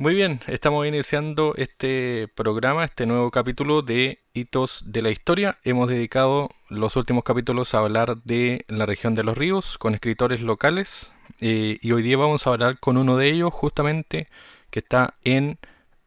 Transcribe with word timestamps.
Muy 0.00 0.14
bien, 0.14 0.40
estamos 0.46 0.86
iniciando 0.86 1.52
este 1.58 2.26
programa, 2.34 2.86
este 2.86 3.04
nuevo 3.04 3.30
capítulo 3.30 3.82
de 3.82 4.20
Hitos 4.32 4.90
de 4.90 5.02
la 5.02 5.10
Historia. 5.10 5.58
Hemos 5.62 5.90
dedicado 5.90 6.48
los 6.70 6.96
últimos 6.96 7.22
capítulos 7.22 7.74
a 7.74 7.80
hablar 7.80 8.16
de 8.24 8.64
la 8.68 8.86
región 8.86 9.14
de 9.14 9.24
los 9.24 9.36
ríos 9.36 9.76
con 9.76 9.92
escritores 9.92 10.40
locales 10.40 11.12
eh, 11.42 11.76
y 11.82 11.92
hoy 11.92 12.02
día 12.02 12.16
vamos 12.16 12.46
a 12.46 12.50
hablar 12.50 12.80
con 12.80 12.96
uno 12.96 13.18
de 13.18 13.28
ellos 13.28 13.52
justamente 13.52 14.28
que 14.70 14.78
está 14.78 15.16
en 15.22 15.58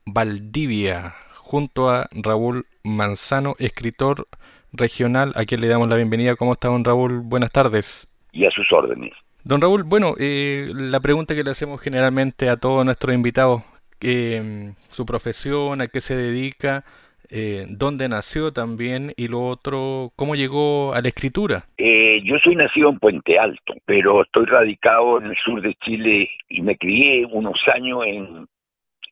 Valdivia 0.07 1.13
junto 1.35 1.91
a 1.91 2.09
Raúl 2.13 2.65
Manzano, 2.83 3.53
escritor 3.59 4.25
regional, 4.71 5.33
a 5.35 5.45
quien 5.45 5.61
le 5.61 5.67
damos 5.67 5.87
la 5.87 5.97
bienvenida. 5.97 6.35
¿Cómo 6.35 6.53
está, 6.53 6.69
don 6.69 6.83
Raúl? 6.83 7.19
Buenas 7.19 7.51
tardes. 7.51 8.11
Y 8.31 8.47
a 8.47 8.49
sus 8.49 8.65
órdenes. 8.71 9.11
Don 9.43 9.61
Raúl, 9.61 9.83
bueno, 9.83 10.15
eh, 10.17 10.71
la 10.73 10.99
pregunta 10.99 11.35
que 11.35 11.43
le 11.43 11.51
hacemos 11.51 11.79
generalmente 11.79 12.49
a 12.49 12.57
todos 12.57 12.85
nuestros 12.85 13.13
invitados, 13.13 13.61
eh, 14.03 14.73
su 14.89 15.05
profesión, 15.05 15.81
a 15.81 15.87
qué 15.87 16.01
se 16.01 16.15
dedica, 16.15 16.83
eh, 17.29 17.65
dónde 17.69 18.09
nació 18.09 18.51
también 18.51 19.13
y 19.17 19.27
lo 19.27 19.41
otro, 19.41 20.11
cómo 20.15 20.35
llegó 20.35 20.93
a 20.93 21.01
la 21.01 21.07
escritura. 21.07 21.65
Eh, 21.77 22.21
yo 22.23 22.37
soy 22.43 22.55
nacido 22.55 22.89
en 22.89 22.99
Puente 22.99 23.39
Alto, 23.39 23.73
pero 23.85 24.23
estoy 24.23 24.45
radicado 24.45 25.19
en 25.19 25.27
el 25.27 25.37
sur 25.37 25.61
de 25.61 25.73
Chile 25.75 26.29
y 26.49 26.61
me 26.61 26.77
crié 26.77 27.25
unos 27.25 27.57
años 27.73 28.01
en, 28.05 28.45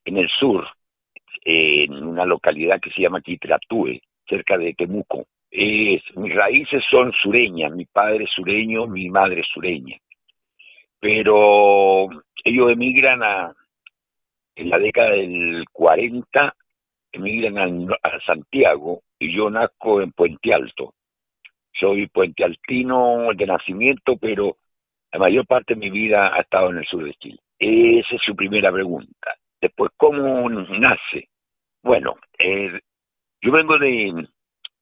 en 0.04 0.16
el 0.16 0.28
sur, 0.38 0.66
en 1.44 1.94
una 1.94 2.24
localidad 2.24 2.80
que 2.80 2.90
se 2.90 3.02
llama 3.02 3.22
Quitratúe, 3.22 4.00
cerca 4.28 4.56
de 4.56 4.74
Temuco. 4.74 5.26
mis 5.50 6.34
raíces 6.34 6.84
son 6.90 7.12
sureñas, 7.22 7.72
mi 7.72 7.86
padre 7.86 8.24
es 8.24 8.30
sureño, 8.30 8.86
mi 8.86 9.08
madre 9.08 9.40
es 9.40 9.48
sureña. 9.52 9.96
Pero 11.00 12.08
ellos 12.44 12.70
emigran 12.70 13.22
a, 13.24 13.52
en 14.56 14.70
la 14.70 14.78
década 14.78 15.10
del 15.10 15.64
40, 15.72 16.54
emigran 17.12 17.88
a, 18.02 18.20
Santiago 18.26 19.02
y 19.18 19.34
yo 19.34 19.50
nazco 19.50 20.00
en 20.00 20.12
Puente 20.12 20.52
Alto. 20.52 20.94
Soy 21.78 22.06
puentealtino 22.08 23.28
de 23.34 23.46
nacimiento, 23.46 24.16
pero 24.16 24.56
la 25.12 25.18
mayor 25.18 25.46
parte 25.46 25.74
de 25.74 25.80
mi 25.80 25.90
vida 25.90 26.34
ha 26.34 26.40
estado 26.40 26.70
en 26.70 26.78
el 26.78 26.86
sur 26.86 27.04
de 27.04 27.14
Chile. 27.14 27.38
Esa 27.58 28.16
es 28.16 28.22
su 28.22 28.34
primera 28.34 28.72
pregunta. 28.72 29.34
Después, 29.60 29.92
¿cómo 29.96 30.48
nace? 30.48 31.28
Bueno, 31.82 32.16
eh, 32.38 32.80
yo 33.40 33.52
vengo 33.52 33.78
de... 33.78 34.26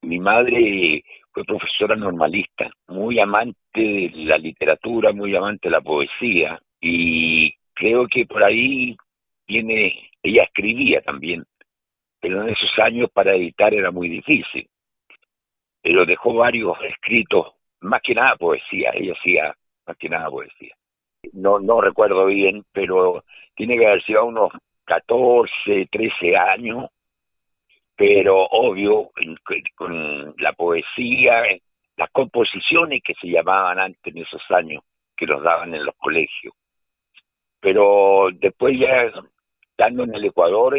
Mi 0.03 0.19
madre 0.19 1.05
fue 1.31 1.45
profesora 1.45 1.95
normalista, 1.95 2.71
muy 2.89 3.21
amante 3.21 3.59
de 3.75 4.11
la 4.15 4.39
literatura, 4.39 5.13
muy 5.13 5.37
amante 5.37 5.69
de 5.69 5.73
la 5.73 5.83
poesía, 5.83 6.59
y 6.81 7.53
creo 7.75 8.07
que 8.07 8.25
por 8.25 8.43
ahí 8.43 8.97
viene, 9.51 10.11
ella 10.23 10.45
escribía 10.45 11.01
también, 11.03 11.45
pero 12.21 12.43
en 12.43 12.51
esos 12.51 12.79
años 12.79 13.11
para 13.13 13.35
editar 13.35 13.75
era 13.75 13.91
muy 13.91 14.09
difícil. 14.09 14.69
Pero 15.83 16.07
dejó 16.07 16.35
varios 16.35 16.77
escritos, 16.85 17.55
más 17.81 18.01
que 18.03 18.15
nada 18.15 18.37
poesía, 18.37 18.93
ella 18.95 19.15
hacía 19.19 19.55
más 19.87 19.97
que 19.97 20.09
nada 20.09 20.31
poesía. 20.31 20.75
No, 21.33 21.59
no 21.59 21.81
recuerdo 21.81 22.27
bien, 22.27 22.65
pero 22.73 23.25
tiene 23.55 23.77
que 23.77 23.87
haber 23.87 24.05
sido 24.05 24.25
unos 24.27 24.53
14, 24.85 25.89
13 25.91 26.37
años, 26.37 26.89
pero 27.97 28.47
obvio, 28.47 29.11
con 29.75 30.35
la 30.39 30.53
poesía, 30.53 31.43
las 31.97 32.11
composiciones 32.11 33.03
que 33.03 33.15
se 33.15 33.29
llamaban 33.29 33.79
antes 33.79 34.15
en 34.15 34.23
esos 34.23 34.43
años, 34.51 34.83
que 35.17 35.27
los 35.27 35.43
daban 35.43 35.75
en 35.75 35.85
los 35.85 35.95
colegios. 35.97 36.55
Pero 37.61 38.29
después 38.33 38.79
ya 38.79 39.13
estando 39.81 40.05
en 40.05 40.15
el 40.15 40.27
Ecuador 40.27 40.79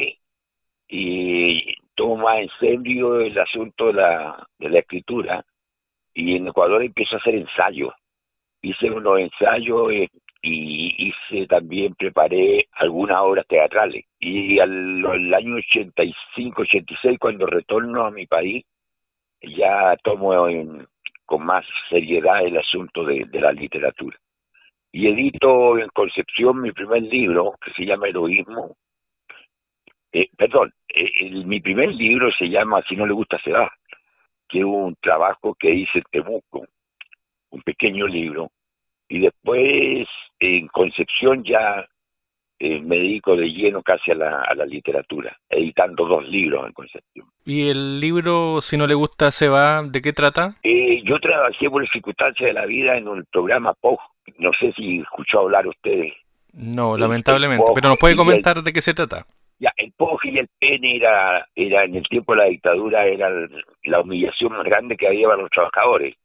y 0.88 1.76
toma 1.96 2.40
en 2.40 2.50
serio 2.60 3.20
el 3.20 3.38
asunto 3.40 3.88
de 3.88 3.94
la, 3.94 4.48
de 4.60 4.70
la 4.70 4.80
escritura 4.80 5.44
y 6.14 6.36
en 6.36 6.48
Ecuador 6.48 6.84
empiezo 6.84 7.16
a 7.16 7.20
hacer 7.20 7.34
ensayos. 7.34 7.94
Hice 8.62 8.92
unos 8.92 9.20
ensayos 9.20 9.92
eh, 9.92 10.08
y 10.44 11.08
hice 11.08 11.48
también, 11.48 11.96
preparé 11.96 12.68
algunas 12.74 13.22
obras 13.22 13.48
teatrales. 13.48 14.06
Y 14.20 14.60
al, 14.60 15.34
año 15.34 15.56
85, 15.56 16.62
86, 16.62 17.18
cuando 17.20 17.48
retorno 17.48 18.06
a 18.06 18.12
mi 18.12 18.28
país, 18.28 18.64
ya 19.42 19.96
tomo 20.04 20.48
con 21.26 21.44
más 21.44 21.66
seriedad 21.90 22.46
el 22.46 22.58
asunto 22.58 23.04
de, 23.04 23.28
la 23.32 23.52
literatura. 23.52 24.16
Y 24.92 25.08
edito 25.08 25.80
en 25.80 25.88
Concepción 25.90 26.62
mi 26.62 26.72
primer 26.72 27.02
libro, 27.02 27.56
que 27.64 27.72
se 27.72 27.86
llama 27.86 28.08
Heroísmo. 28.08 28.76
Eh, 30.14 30.30
perdón, 30.38 30.74
eh, 30.90 31.30
mi 31.46 31.60
primer 31.60 31.94
libro 31.94 32.32
se 32.38 32.50
llama 32.50 32.84
Si 32.88 32.96
no 32.96 33.06
le 33.06 33.14
gusta 33.14 33.40
se 33.44 33.52
va, 33.52 33.72
que 34.48 34.60
es 34.60 34.66
un 34.66 34.96
trabajo 35.02 35.56
que 35.56 35.74
hice 35.74 36.00
en 36.00 36.04
Temuco, 36.12 36.66
un 37.52 37.62
pequeño 37.62 38.08
libro. 38.08 38.52
Y 39.08 39.20
después 39.20 40.08
en 40.40 40.68
Concepción 40.68 41.44
ya 41.44 41.86
eh, 42.64 42.80
me 42.80 42.98
dedico 42.98 43.36
de 43.36 43.48
lleno 43.48 43.82
casi 43.82 44.12
a 44.12 44.16
la, 44.16 44.42
a 44.42 44.54
la 44.54 44.66
literatura, 44.66 45.36
editando 45.50 46.06
dos 46.06 46.28
libros 46.28 46.68
en 46.68 46.74
Concepción. 46.74 47.26
¿Y 47.44 47.70
el 47.70 48.00
libro, 48.00 48.62
si 48.62 48.78
no 48.78 48.86
le 48.86 48.94
gusta, 48.94 49.32
se 49.32 49.50
va, 49.50 49.82
de 49.82 50.02
qué 50.02 50.14
trata? 50.14 50.56
Eh, 50.62 51.02
yo 51.04 51.20
trabajé 51.20 51.70
por 51.70 51.88
circunstancias 51.90 52.48
de 52.48 52.54
la 52.54 52.68
vida 52.68 52.98
en 52.98 53.08
un 53.08 53.26
programa 53.32 53.74
POG, 53.74 54.00
no 54.38 54.52
sé 54.60 54.72
si 54.74 55.00
escuchó 55.00 55.40
hablar 55.40 55.66
ustedes. 55.68 56.14
No, 56.54 56.98
lamentablemente, 56.98 57.66
pero 57.74 57.90
nos 57.90 57.98
puede 57.98 58.16
comentar 58.16 58.62
de 58.62 58.74
qué 58.74 58.82
se 58.82 58.94
trata. 58.94 59.26
Ya, 59.62 59.72
el 59.78 59.94
POG 59.94 60.26
y 60.26 60.40
el 60.40 60.48
PN 60.60 60.96
era, 60.96 61.48
era 61.54 61.84
en 61.84 61.96
el 61.96 62.08
tiempo 62.08 62.34
de 62.34 62.40
la 62.40 62.46
dictadura, 62.46 63.06
era 63.06 63.30
la 63.84 64.02
humillación 64.02 64.54
más 64.54 64.64
grande 64.64 64.98
que 64.98 65.08
había 65.08 65.28
para 65.28 65.44
los 65.44 65.52
trabajadores 65.52 66.16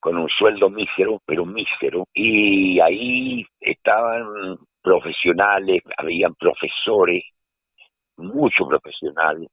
con 0.00 0.16
un 0.16 0.30
sueldo 0.30 0.70
mísero, 0.70 1.20
pero 1.26 1.44
mísero, 1.44 2.06
y 2.14 2.80
ahí 2.80 3.44
estaban 3.60 4.56
profesionales, 4.80 5.82
habían 5.98 6.34
profesores, 6.36 7.22
muchos 8.16 8.66
profesionales, 8.66 9.50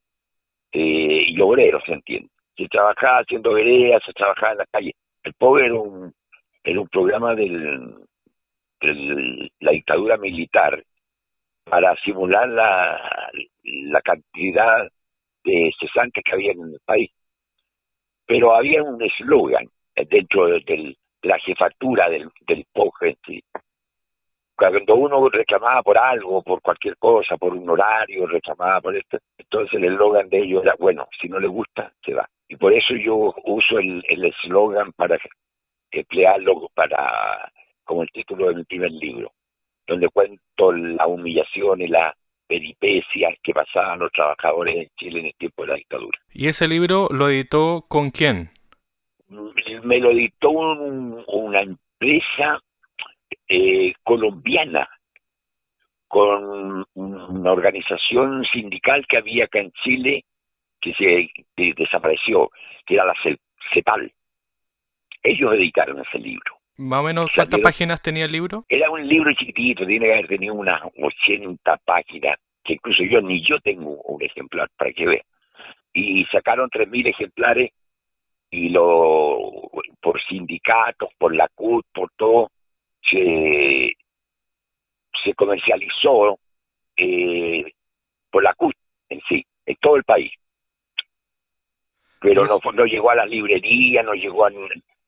eh, 0.72 1.24
y 1.28 1.38
obreros, 1.42 1.82
¿se 1.84 1.92
entiende? 1.92 2.30
Se 2.56 2.66
trabajaba 2.68 3.18
haciendo 3.18 3.52
veredas, 3.52 4.02
se 4.06 4.12
trabajaba 4.14 4.52
en 4.52 4.58
la 4.58 4.66
calle. 4.72 4.94
El 5.22 5.34
pobre 5.34 5.66
era 5.66 5.74
un, 5.74 6.14
era 6.62 6.80
un 6.80 6.88
programa 6.88 7.34
de 7.34 7.48
la 9.60 9.70
dictadura 9.70 10.16
militar 10.16 10.82
para 11.64 11.96
simular 11.96 12.48
la, 12.48 13.30
la 13.62 14.00
cantidad 14.02 14.88
de 15.44 15.72
cesantes 15.78 16.22
que 16.24 16.32
había 16.32 16.52
en 16.52 16.62
el 16.62 16.80
país. 16.84 17.10
Pero 18.26 18.54
había 18.54 18.82
un 18.82 19.02
eslogan 19.02 19.68
dentro 19.94 20.46
de, 20.46 20.96
la 21.22 21.38
jefatura 21.38 22.08
del, 22.10 22.30
del 22.46 22.66
en 22.74 23.42
cuando 24.56 24.94
uno 24.94 25.28
reclamaba 25.28 25.82
por 25.82 25.98
algo, 25.98 26.42
por 26.42 26.62
cualquier 26.62 26.96
cosa, 26.96 27.36
por 27.36 27.54
un 27.54 27.68
horario, 27.68 28.26
reclamaba 28.26 28.80
por 28.80 28.96
esto, 28.96 29.18
entonces 29.36 29.74
el 29.74 29.84
eslogan 29.84 30.28
de 30.28 30.38
ellos 30.38 30.62
era, 30.62 30.76
bueno, 30.78 31.08
si 31.20 31.28
no 31.28 31.40
le 31.40 31.48
gusta, 31.48 31.92
se 32.04 32.14
va. 32.14 32.28
Y 32.48 32.56
por 32.56 32.72
eso 32.72 32.94
yo 32.94 33.34
uso 33.44 33.78
el 33.78 34.24
eslogan 34.24 34.92
para 34.92 35.18
emplearlo 35.90 36.68
para 36.74 37.50
como 37.84 38.02
el 38.02 38.10
título 38.10 38.48
de 38.48 38.54
mi 38.56 38.64
primer 38.64 38.90
libro, 38.92 39.32
donde 39.86 40.08
cuento 40.08 40.72
la 40.72 41.06
humillación 41.06 41.82
y 41.82 41.88
la 41.88 42.14
peripecias 42.46 43.34
que 43.42 43.52
pasaban 43.52 43.98
los 44.00 44.12
trabajadores 44.12 44.76
en 44.76 44.88
Chile 44.96 45.20
en 45.20 45.26
el 45.26 45.34
tiempo 45.34 45.62
de 45.62 45.68
la 45.68 45.74
dictadura. 45.76 46.18
¿Y 46.32 46.48
ese 46.48 46.68
libro 46.68 47.08
lo 47.10 47.28
editó 47.28 47.84
con 47.88 48.10
quién? 48.10 48.50
Me 49.28 49.98
lo 49.98 50.10
editó 50.10 50.50
una 50.50 51.62
empresa 51.62 52.60
eh, 53.48 53.92
colombiana 54.02 54.88
con 56.06 56.84
una 56.94 57.52
organización 57.52 58.44
sindical 58.44 59.04
que 59.08 59.18
había 59.18 59.46
acá 59.46 59.58
en 59.58 59.72
Chile 59.82 60.24
que 60.80 60.94
se 60.94 61.28
desapareció, 61.56 62.50
que 62.86 62.94
era 62.94 63.06
la 63.06 63.14
CEPAL. 63.72 64.12
Ellos 65.22 65.54
editaron 65.54 66.00
ese 66.00 66.18
libro. 66.18 66.53
¿Más 66.76 67.00
o 67.00 67.02
menos 67.04 67.28
cuántas 67.34 67.60
páginas 67.60 68.02
tenía 68.02 68.24
el 68.24 68.32
libro? 68.32 68.64
Era 68.68 68.90
un 68.90 69.06
libro 69.06 69.32
chiquitito, 69.34 69.86
tiene 69.86 70.06
que 70.06 70.12
haber 70.12 70.28
tenido 70.28 70.54
unas 70.54 70.82
80 71.00 71.76
páginas, 71.84 72.36
que 72.64 72.74
incluso 72.74 73.04
yo 73.04 73.20
ni 73.20 73.46
yo 73.46 73.60
tengo 73.60 74.00
un 74.02 74.22
ejemplar 74.22 74.68
para 74.76 74.92
que 74.92 75.06
vea. 75.06 75.22
Y 75.92 76.24
sacaron 76.26 76.68
3.000 76.70 77.08
ejemplares 77.08 77.70
y 78.50 78.68
lo 78.70 79.70
por 80.00 80.20
sindicatos, 80.22 81.08
por 81.18 81.34
la 81.34 81.48
CUT, 81.54 81.86
por 81.92 82.10
todo, 82.16 82.50
se, 83.00 83.96
se 85.24 85.34
comercializó 85.34 86.38
eh, 86.96 87.64
por 88.30 88.42
la 88.42 88.52
CUT 88.54 88.74
en 89.08 89.20
sí, 89.28 89.44
en 89.64 89.76
todo 89.76 89.96
el 89.96 90.04
país. 90.04 90.32
Pero 92.20 92.46
no, 92.46 92.58
no 92.72 92.84
llegó 92.84 93.10
a 93.10 93.16
la 93.16 93.26
librería, 93.26 94.02
no 94.02 94.14
llegó 94.14 94.46
a... 94.46 94.50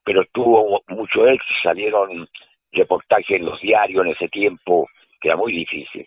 Pero 0.07 0.25
tuvo 0.33 0.83
mucho 0.87 1.27
éxito, 1.27 1.55
salieron 1.65 2.29
reportajes 2.71 3.41
en 3.41 3.45
los 3.45 3.61
diarios 3.61 4.07
en 4.07 4.13
ese 4.13 4.29
tiempo, 4.29 4.89
que 5.21 5.29
era 5.29 5.37
muy 5.37 5.53
difícil. 5.53 6.07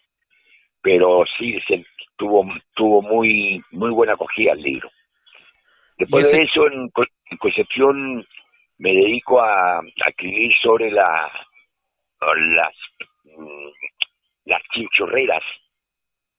pero 0.81 1.25
sí 1.38 1.60
se 1.68 1.86
tuvo 2.16 2.46
tuvo 2.74 3.01
muy 3.01 3.62
muy 3.72 3.92
buena 3.92 4.13
acogida 4.13 4.54
el 4.54 4.62
libro. 4.62 4.90
Después 5.98 6.31
de 6.31 6.44
eso, 6.44 6.66
en, 6.68 6.90
Concepción 7.38 8.25
me 8.78 8.94
dedico 8.94 9.42
a, 9.42 9.81
escribir 10.07 10.52
sobre 10.62 10.90
la, 10.92 11.30
las, 12.22 12.75
mm, 13.25 13.69
las 14.45 14.62
chinchorreras, 14.74 15.44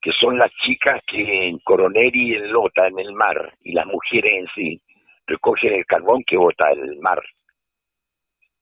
que 0.01 0.11
son 0.13 0.39
las 0.39 0.51
chicas 0.63 1.01
que 1.05 1.47
en 1.47 1.59
Coronel 1.59 2.11
y 2.13 2.33
en 2.33 2.51
Lota, 2.51 2.87
en 2.87 2.99
el 2.99 3.13
mar, 3.13 3.53
y 3.61 3.73
las 3.73 3.85
mujeres 3.85 4.33
en 4.39 4.47
sí, 4.55 4.81
recogen 5.27 5.73
el 5.73 5.85
carbón 5.85 6.23
que 6.25 6.37
bota 6.37 6.71
el 6.71 6.97
mar. 6.97 7.21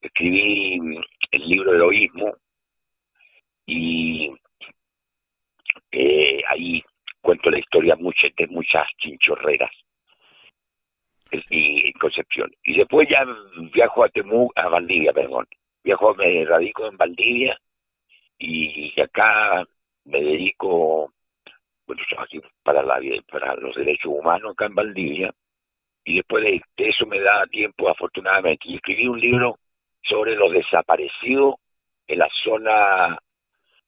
Escribí 0.01 1.00
el 1.31 1.48
libro 1.48 1.74
de 1.74 1.81
Oísmo 1.81 2.36
y 3.66 4.31
eh, 5.92 6.42
ahí 6.48 6.84
cuento 7.22 7.50
la 7.50 7.60
historia 7.60 7.96
de 7.96 8.48
muchas 8.48 8.88
chinchorreras 8.98 9.72
y 11.50 11.94
Concepción. 11.94 12.51
Y 12.63 12.78
después 12.78 13.07
ya 13.10 13.25
viajo 13.74 14.04
a 14.04 14.10
Temú, 14.10 14.50
a 14.56 14.68
Valdivia, 14.68 15.13
perdón. 15.13 15.48
Viajo, 15.84 16.16
me 16.16 16.45
radico 16.45 16.88
en 16.88 16.98
Valdivia 16.98 17.60
y 18.38 19.00
acá 19.00 19.66
me 20.06 20.22
dedico, 20.22 21.13
bueno, 21.86 22.04
aquí 22.18 22.42
para, 22.63 22.84
la, 22.84 23.00
para 23.31 23.56
los 23.56 23.75
derechos 23.75 24.12
humanos 24.13 24.54
acá 24.54 24.66
en 24.66 24.75
Valdivia. 24.75 25.34
Y 26.06 26.16
después 26.16 26.44
de, 26.44 26.62
eso 26.78 27.06
me 27.06 27.19
da 27.19 27.45
tiempo, 27.48 27.90
afortunadamente. 27.90 28.68
Y 28.68 28.75
escribí 28.75 29.07
un 29.07 29.19
libro 29.19 29.60
sobre 30.04 30.36
los 30.36 30.51
desaparecidos 30.51 31.56
en 32.07 32.19
la 32.19 32.30
zona 32.44 33.19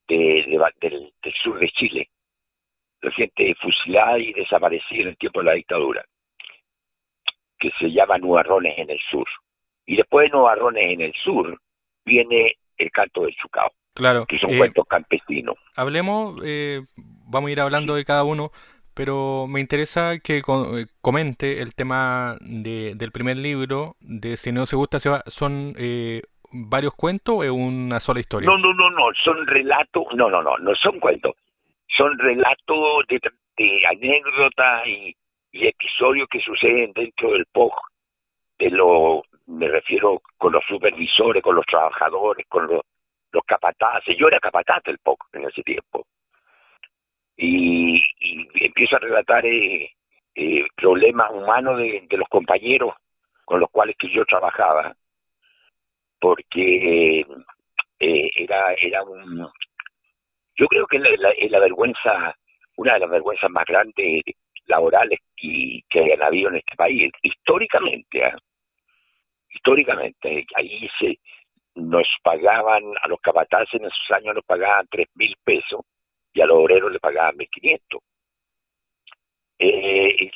de, 0.08 0.46
del, 0.82 1.14
del 1.22 1.34
sur 1.42 1.60
de 1.60 1.70
Chile. 1.70 2.10
La 3.02 3.12
gente 3.12 3.56
fusilada 3.56 4.20
y 4.20 4.34
desaparecida 4.34 5.02
en 5.02 5.08
el 5.10 5.18
tiempo 5.18 5.40
de 5.40 5.46
la 5.46 5.54
dictadura 5.54 6.06
que 7.62 7.72
se 7.80 7.92
llama 7.92 8.18
Nubarrones 8.18 8.78
en 8.78 8.90
el 8.90 9.00
sur. 9.10 9.28
Y 9.86 9.96
después 9.96 10.30
de 10.30 10.38
Nubarrones 10.38 10.84
en 10.92 11.02
el 11.02 11.14
sur 11.24 11.58
viene 12.04 12.58
el 12.78 12.92
canto 12.92 13.22
del 13.22 13.36
Chucao, 13.36 13.72
claro, 13.94 14.26
que 14.26 14.40
son 14.40 14.52
eh, 14.52 14.58
cuentos 14.58 14.86
campesinos. 14.88 15.56
Hablemos, 15.76 16.42
eh, 16.44 16.82
vamos 17.28 17.50
a 17.50 17.52
ir 17.52 17.62
hablando 17.62 17.96
de 17.96 18.04
cada 18.04 18.24
uno, 18.24 18.52
pero 18.94 19.48
me 19.48 19.60
interesa 19.60 20.20
que 20.20 20.38
eh, 20.38 20.86
comente 21.02 21.62
el 21.62 21.76
tema 21.76 22.38
de, 22.42 22.94
del 22.96 23.12
primer 23.12 23.38
libro, 23.38 23.96
de 24.00 24.38
Si 24.38 24.52
no 24.52 24.66
se 24.66 24.76
gusta, 24.76 25.00
se 25.00 25.10
va, 25.10 25.24
¿son 25.28 25.76
varios 26.52 26.94
cuentos 26.96 27.36
o 27.36 27.54
una 27.54 28.00
sola 28.00 28.20
historia? 28.20 28.50
No, 28.50 28.58
no, 28.58 28.74
no, 28.74 28.90
no, 28.92 29.06
son 29.24 29.46
relatos, 29.48 30.06
no, 30.16 30.30
no, 30.30 30.42
no, 30.42 30.58
no 30.58 30.76
son 30.76 31.00
cuentos, 31.00 31.36
son 31.88 32.18
relatos 32.18 33.06
de, 33.08 33.20
de 33.58 33.86
anécdotas 33.88 34.88
y, 34.88 35.16
y 35.52 35.68
episodios 35.68 36.28
que 36.30 36.40
suceden 36.40 36.92
dentro 36.94 37.32
del 37.32 37.46
POG, 37.52 37.74
de 38.60 38.70
lo, 38.70 39.24
me 39.48 39.68
refiero 39.68 40.22
con 40.38 40.54
los 40.54 40.64
supervisores, 40.68 41.44
con 41.44 41.56
los 41.56 41.66
trabajadores, 41.66 42.46
con 42.48 42.68
los, 42.68 42.82
los 43.32 43.44
capataces. 43.46 44.16
Yo 44.18 44.28
era 44.28 44.40
capataz 44.40 44.84
del 44.84 44.98
POG 45.00 45.18
en 45.34 45.46
ese 45.46 45.64
tiempo. 45.64 46.06
Y, 47.38 47.96
empiezo 48.66 48.96
a 48.96 49.00
relatar 49.00 49.46
eh, 49.46 49.92
eh, 50.36 50.66
problemas 50.76 51.32
humanos 51.32 51.78
de, 51.78 52.06
los 52.12 52.28
compañeros 52.30 52.94
con 53.46 53.60
los 53.60 53.70
cuales 53.70 53.96
que 53.98 54.10
yo 54.10 54.24
trabajaba, 54.26 54.96
porque 56.20 57.26
eh, 58.00 58.30
era, 58.36 58.74
era 58.80 59.04
un... 59.04 59.48
Yo 60.56 60.68
creo 60.68 60.86
que 60.88 60.98
es 60.98 61.04
la, 61.20 61.34
la 61.50 61.60
vergüenza, 61.60 62.36
una 62.78 62.94
de 62.94 63.00
las 63.00 63.10
vergüenzas 63.10 63.50
más 63.50 63.66
grandes 63.66 64.24
laborales 64.66 65.20
y 65.38 65.82
que 65.90 66.00
hayan 66.00 66.24
habido 66.24 66.50
en 66.50 66.58
este 66.58 66.76
país 66.76 67.12
históricamente 67.22 68.24
¿ah? 68.24 68.38
históricamente 69.50 70.46
ahí 70.56 70.90
se 71.00 71.20
nos 71.76 72.08
pagaban 72.24 72.84
a 73.02 73.08
los 73.08 73.20
capataces 73.22 73.74
en 73.74 73.86
esos 73.86 74.12
años 74.12 74.36
nos 74.36 74.46
pagaban 74.46 74.88
tres 74.90 75.08
mil 75.16 75.36
pesos 75.44 75.82
y 76.34 76.42
a 76.42 76.46
los 76.46 76.58
obreros 76.58 76.92
le 76.92 77.00
pagaban 77.00 77.38
mil 77.38 77.50
quinientos 77.50 78.02
eh, 79.64 80.32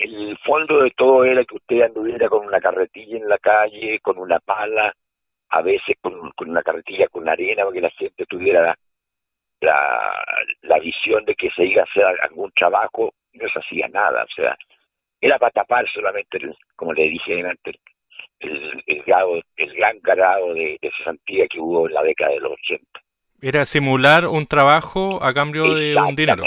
el, 0.00 0.38
fondo 0.44 0.82
de 0.82 0.90
todo 0.90 1.24
era 1.24 1.44
que 1.44 1.56
usted 1.56 1.80
anduviera 1.82 2.28
con 2.28 2.46
una 2.46 2.60
carretilla 2.60 3.16
en 3.16 3.28
la 3.28 3.38
calle, 3.38 4.00
con 4.00 4.18
una 4.18 4.38
pala, 4.38 4.94
a 5.48 5.62
veces 5.62 5.96
con, 6.02 6.30
una 6.46 6.62
carretilla 6.62 7.08
con 7.08 7.26
arena, 7.28 7.62
para 7.62 7.72
que 7.72 7.80
la 7.80 7.90
gente 7.90 8.26
tuviera 8.26 8.76
la, 9.60 10.24
la 10.62 10.78
visión 10.78 11.24
de 11.24 11.34
que 11.36 11.50
se 11.50 11.64
iba 11.64 11.82
a 11.82 11.84
hacer 11.84 12.04
algún 12.04 12.52
trabajo 12.52 13.14
no 13.32 13.48
se 13.48 13.58
hacía 13.60 13.88
nada, 13.88 14.24
o 14.24 14.28
sea, 14.34 14.56
era 15.20 15.38
para 15.38 15.52
tapar 15.52 15.88
solamente, 15.90 16.38
como 16.76 16.92
le 16.92 17.08
dije 17.08 17.40
antes, 17.42 17.76
el, 18.40 18.82
el, 18.86 19.02
grado, 19.04 19.40
el 19.56 19.74
gran 19.74 19.98
grado 20.00 20.54
de, 20.54 20.78
de 20.80 20.90
cesantía 20.98 21.46
que 21.48 21.60
hubo 21.60 21.86
en 21.86 21.94
la 21.94 22.02
década 22.02 22.32
de 22.32 22.40
los 22.40 22.52
80. 22.52 23.00
Era 23.42 23.64
simular 23.64 24.26
un 24.26 24.46
trabajo 24.46 25.22
a 25.22 25.32
cambio 25.32 25.74
de 25.74 25.96
un 25.96 26.14
dinero. 26.14 26.44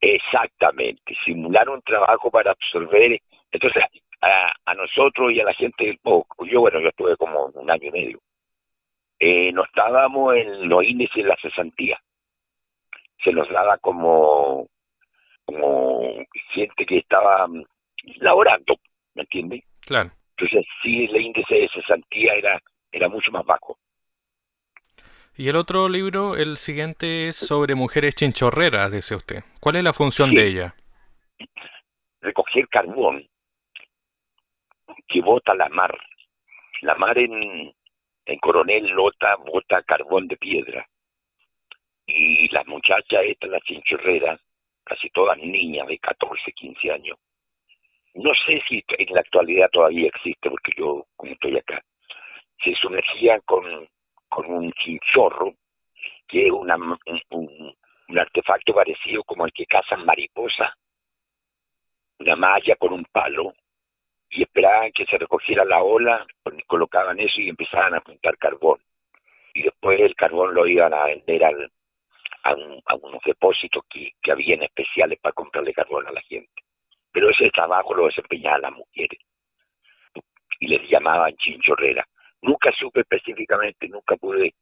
Exactamente, 0.00 1.14
simular 1.24 1.68
un 1.68 1.82
trabajo 1.82 2.30
para 2.30 2.52
absorber. 2.52 3.20
Entonces, 3.50 3.82
a, 4.20 4.52
a 4.64 4.74
nosotros 4.74 5.32
y 5.32 5.40
a 5.40 5.44
la 5.44 5.54
gente 5.54 5.86
del 5.86 5.98
poco, 5.98 6.46
yo 6.46 6.60
bueno, 6.60 6.80
yo 6.80 6.88
estuve 6.88 7.16
como 7.16 7.46
un 7.46 7.70
año 7.70 7.88
y 7.88 7.90
medio, 7.90 8.20
eh, 9.18 9.52
nos 9.52 9.66
dábamos 9.74 10.36
en 10.36 10.68
los 10.68 10.84
índices 10.84 11.22
de 11.22 11.28
la 11.28 11.36
cesantía. 11.40 11.98
Se 13.24 13.32
nos 13.32 13.48
daba 13.50 13.78
como 13.78 14.68
como 15.46 16.24
gente 16.52 16.84
que 16.84 16.98
estaba 16.98 17.46
mm, 17.46 17.64
laborando, 18.18 18.76
¿me 19.14 19.22
entiende? 19.22 19.64
Claro. 19.80 20.10
Entonces 20.36 20.66
sí, 20.82 21.04
el 21.04 21.16
índice 21.16 21.54
de 21.54 21.68
cesantía 21.68 22.34
era, 22.34 22.60
era 22.92 23.08
mucho 23.08 23.30
más 23.30 23.44
bajo. 23.46 23.78
Y 25.38 25.48
el 25.48 25.56
otro 25.56 25.86
libro, 25.90 26.34
el 26.34 26.56
siguiente, 26.56 27.28
es 27.28 27.36
sobre 27.36 27.74
mujeres 27.74 28.14
chinchorreras, 28.14 28.90
dice 28.90 29.14
usted. 29.14 29.44
¿Cuál 29.60 29.76
es 29.76 29.84
la 29.84 29.92
función 29.92 30.34
de 30.34 30.46
ella? 30.46 30.74
Recoger 32.22 32.66
carbón 32.68 33.28
que 35.06 35.20
bota 35.20 35.54
la 35.54 35.68
mar. 35.68 35.94
La 36.80 36.94
mar 36.94 37.18
en, 37.18 37.70
en 38.24 38.38
Coronel 38.38 38.86
Lota 38.88 39.36
bota 39.36 39.82
carbón 39.82 40.26
de 40.26 40.38
piedra. 40.38 40.88
Y 42.06 42.48
las 42.48 42.66
muchachas 42.66 43.20
estas, 43.24 43.50
las 43.50 43.62
chinchorreras, 43.64 44.40
casi 44.84 45.10
todas 45.10 45.36
niñas 45.36 45.86
de 45.86 45.98
14, 45.98 46.50
15 46.50 46.92
años. 46.92 47.18
No 48.14 48.32
sé 48.46 48.62
si 48.66 48.82
en 48.88 49.14
la 49.14 49.20
actualidad 49.20 49.68
todavía 49.70 50.08
existe, 50.08 50.48
porque 50.48 50.72
yo, 50.78 51.04
como 51.14 51.32
estoy 51.32 51.58
acá, 51.58 51.82
se 52.64 52.74
sumergían 52.76 53.40
con, 53.44 53.86
con 54.28 54.46
un 54.46 54.72
chinchorro, 54.72 55.54
que 56.28 56.46
es 56.46 56.52
una, 56.52 56.76
un, 57.30 57.74
artefacto 58.18 58.72
parecido 58.74 59.22
como 59.24 59.46
el 59.46 59.52
que 59.52 59.66
cazan 59.66 60.04
mariposas, 60.04 60.72
una 62.18 62.36
malla 62.36 62.76
con 62.76 62.92
un 62.92 63.04
palo, 63.04 63.52
y 64.30 64.42
esperaban 64.42 64.92
que 64.92 65.06
se 65.06 65.18
recogiera 65.18 65.64
la 65.64 65.82
ola, 65.82 66.26
colocaban 66.66 67.20
eso 67.20 67.40
y 67.40 67.48
empezaban 67.48 67.94
a 67.94 68.00
juntar 68.00 68.36
carbón. 68.38 68.80
Y 69.54 69.62
después 69.62 70.00
el 70.00 70.14
carbón 70.14 70.54
lo 70.54 70.66
iban 70.66 70.92
a 70.92 71.04
vender 71.04 71.44
al, 71.44 71.70
a, 72.42 72.94
unos 72.96 73.22
depósitos 73.24 73.84
que, 73.88 74.12
que 74.22 74.32
habían 74.32 74.62
especiales 74.62 75.18
para 75.20 75.32
comprarle 75.32 75.72
carbón 75.72 76.06
a 76.06 76.12
la 76.12 76.20
gente. 76.22 76.62
Pero 77.12 77.30
ese 77.30 77.50
trabajo 77.50 77.94
lo 77.94 78.06
desempeñaban 78.06 78.62
las 78.62 78.72
mujeres 78.72 79.20
y 80.60 80.68
les 80.68 80.88
llamaban 80.88 81.36
chinchorrera. 81.36 82.06
Nunca 82.42 82.70
supe 82.78 83.00
específicamente, 83.00 83.88
nunca 83.88 84.16
pude 84.16 84.54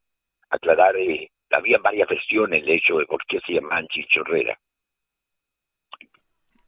aclarar, 0.49 0.95
eh, 0.95 1.29
había 1.51 1.77
varias 1.77 2.07
versiones 2.07 2.63
el 2.63 2.69
hecho 2.69 2.97
de 2.97 3.05
por 3.05 3.23
qué 3.25 3.39
se 3.45 3.53
llamaban 3.53 3.87
chinchorrera. 3.87 4.57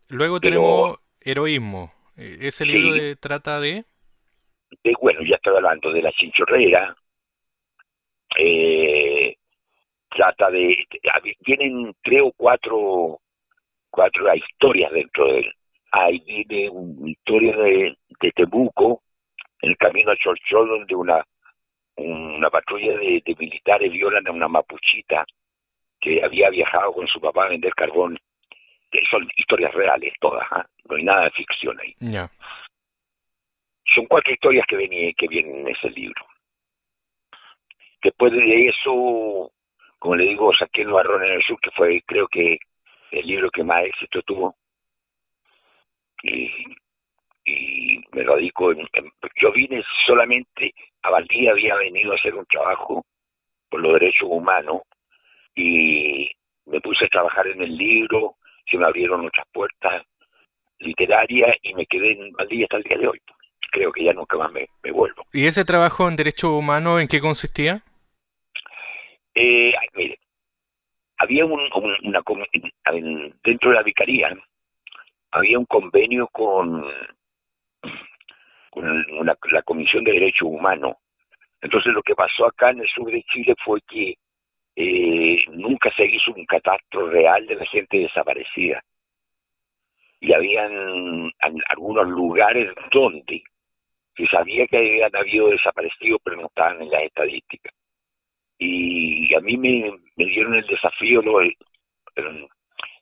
Luego 0.09 0.39
tenemos 0.39 0.99
heroísmo. 1.21 1.91
E, 2.15 2.47
¿Ese 2.47 2.65
libro 2.65 3.15
trata 3.19 3.59
de? 3.59 3.85
de? 4.83 4.93
Bueno, 5.01 5.21
ya 5.23 5.35
estaba 5.35 5.57
hablando 5.57 5.91
de 5.91 6.01
la 6.01 6.11
chinchorrera, 6.13 6.95
eh, 8.37 9.35
trata 10.09 10.49
de, 10.49 10.75
tienen 11.43 11.93
tres 12.03 12.21
o 12.23 12.31
cuatro, 12.35 13.19
cuatro 13.89 14.33
historias 14.35 14.91
dentro 14.91 15.25
de 15.27 15.39
él. 15.39 15.53
Ahí 15.91 16.19
viene 16.25 16.69
una 16.69 17.09
historia 17.09 17.55
de, 17.55 17.97
de 18.19 18.31
Temuco, 18.31 19.01
en 19.61 19.69
el 19.69 19.77
camino 19.77 20.11
a 20.11 20.17
Cholchol, 20.17 20.69
donde 20.69 20.95
una, 20.95 21.25
una 21.95 22.49
patrulla 22.49 22.97
de, 22.97 23.23
militares 23.37 23.91
violan 23.91 24.27
a 24.27 24.31
una 24.31 24.47
mapuchita 24.47 25.25
que 25.99 26.23
había 26.23 26.49
viajado 26.49 26.93
con 26.93 27.07
su 27.07 27.19
papá 27.19 27.45
a 27.45 27.49
vender 27.49 27.73
carbón. 27.73 28.17
Son 29.09 29.27
historias 29.35 29.73
reales 29.73 30.13
todas, 30.19 30.47
¿ah? 30.51 30.65
no 30.85 30.95
hay 30.95 31.03
nada 31.03 31.25
de 31.25 31.31
ficción 31.31 31.77
ahí. 31.79 31.95
Son 33.93 34.05
cuatro 34.05 34.31
historias 34.33 34.65
que, 34.67 34.77
vienen 34.77 35.13
que 35.17 35.27
vienen 35.27 35.57
en 35.57 35.67
ese 35.69 35.89
libro. 35.89 36.25
Después 38.01 38.31
de 38.31 38.67
eso 38.67 39.51
como 39.99 40.15
le 40.15 40.25
digo, 40.25 40.53
saqué 40.53 40.81
el 40.81 40.89
marrón 40.89 41.23
en 41.23 41.33
el 41.33 41.43
sur, 41.43 41.59
que 41.59 41.71
fue 41.71 42.01
creo 42.05 42.27
que 42.27 42.59
el 43.11 43.25
libro 43.25 43.49
que 43.49 43.63
más 43.63 43.83
éxito 43.85 44.21
tuvo. 44.21 44.55
Y, 46.23 46.51
y 47.47 48.03
me 48.11 48.23
radico 48.23 48.71
en, 48.71 48.87
Yo 49.41 49.51
vine 49.53 49.83
solamente, 50.05 50.73
a 51.03 51.09
Valdía 51.09 51.51
había 51.51 51.75
venido 51.75 52.11
a 52.11 52.15
hacer 52.15 52.35
un 52.35 52.45
trabajo 52.45 53.05
por 53.69 53.81
los 53.81 53.93
derechos 53.93 54.27
humanos 54.29 54.81
y 55.55 56.29
me 56.65 56.81
puse 56.81 57.05
a 57.05 57.09
trabajar 57.09 57.47
en 57.47 57.61
el 57.61 57.75
libro, 57.75 58.35
se 58.69 58.77
me 58.77 58.85
abrieron 58.85 59.25
otras 59.25 59.47
puertas 59.53 60.03
literarias 60.79 61.55
y 61.63 61.73
me 61.73 61.85
quedé 61.85 62.11
en 62.11 62.33
Valdía 62.33 62.65
hasta 62.65 62.77
el 62.77 62.83
día 62.83 62.97
de 62.97 63.07
hoy. 63.07 63.21
Creo 63.71 63.91
que 63.91 64.03
ya 64.03 64.13
nunca 64.13 64.37
más 64.37 64.51
me, 64.51 64.67
me 64.83 64.91
vuelvo. 64.91 65.23
¿Y 65.31 65.45
ese 65.47 65.63
trabajo 65.63 66.07
en 66.07 66.17
derechos 66.17 66.51
humanos 66.51 67.01
en 67.01 67.07
qué 67.07 67.21
consistía? 67.21 67.81
Eh, 69.33 69.73
mire, 69.93 70.19
había 71.17 71.45
un, 71.45 71.61
una, 72.03 72.21
dentro 73.43 73.69
de 73.69 73.75
la 73.75 73.83
vicaría 73.83 74.37
había 75.31 75.59
un 75.59 75.65
convenio 75.65 76.27
con, 76.27 76.85
con 78.69 79.25
la 79.25 79.61
Comisión 79.63 80.03
de 80.03 80.13
Derechos 80.13 80.47
Humanos. 80.47 80.95
Entonces 81.61 81.93
lo 81.93 82.03
que 82.03 82.15
pasó 82.15 82.45
acá 82.45 82.69
en 82.71 82.81
el 82.81 82.87
sur 82.89 83.11
de 83.11 83.23
Chile 83.23 83.55
fue 83.63 83.81
que 83.81 84.15
eh, 84.75 85.45
nunca 85.49 85.91
se 85.95 86.05
hizo 86.05 86.31
un 86.33 86.45
catastro 86.45 87.09
real 87.09 87.45
de 87.47 87.55
la 87.55 87.65
gente 87.65 87.97
desaparecida. 87.97 88.83
Y 90.19 90.33
habían 90.33 91.31
algunos 91.69 92.07
lugares 92.07 92.73
donde 92.91 93.43
se 94.15 94.27
sabía 94.27 94.67
que 94.67 94.77
habían 94.77 95.15
habido 95.15 95.49
desaparecidos, 95.49 96.19
pero 96.23 96.37
no 96.37 96.47
estaban 96.47 96.81
en 96.81 96.89
las 96.89 97.03
estadísticas 97.03 97.73
y 98.59 99.33
a 99.35 99.39
mí 99.39 99.57
me, 99.57 99.93
dieron 100.15 100.55
el 100.55 100.65
desafío 100.67 101.21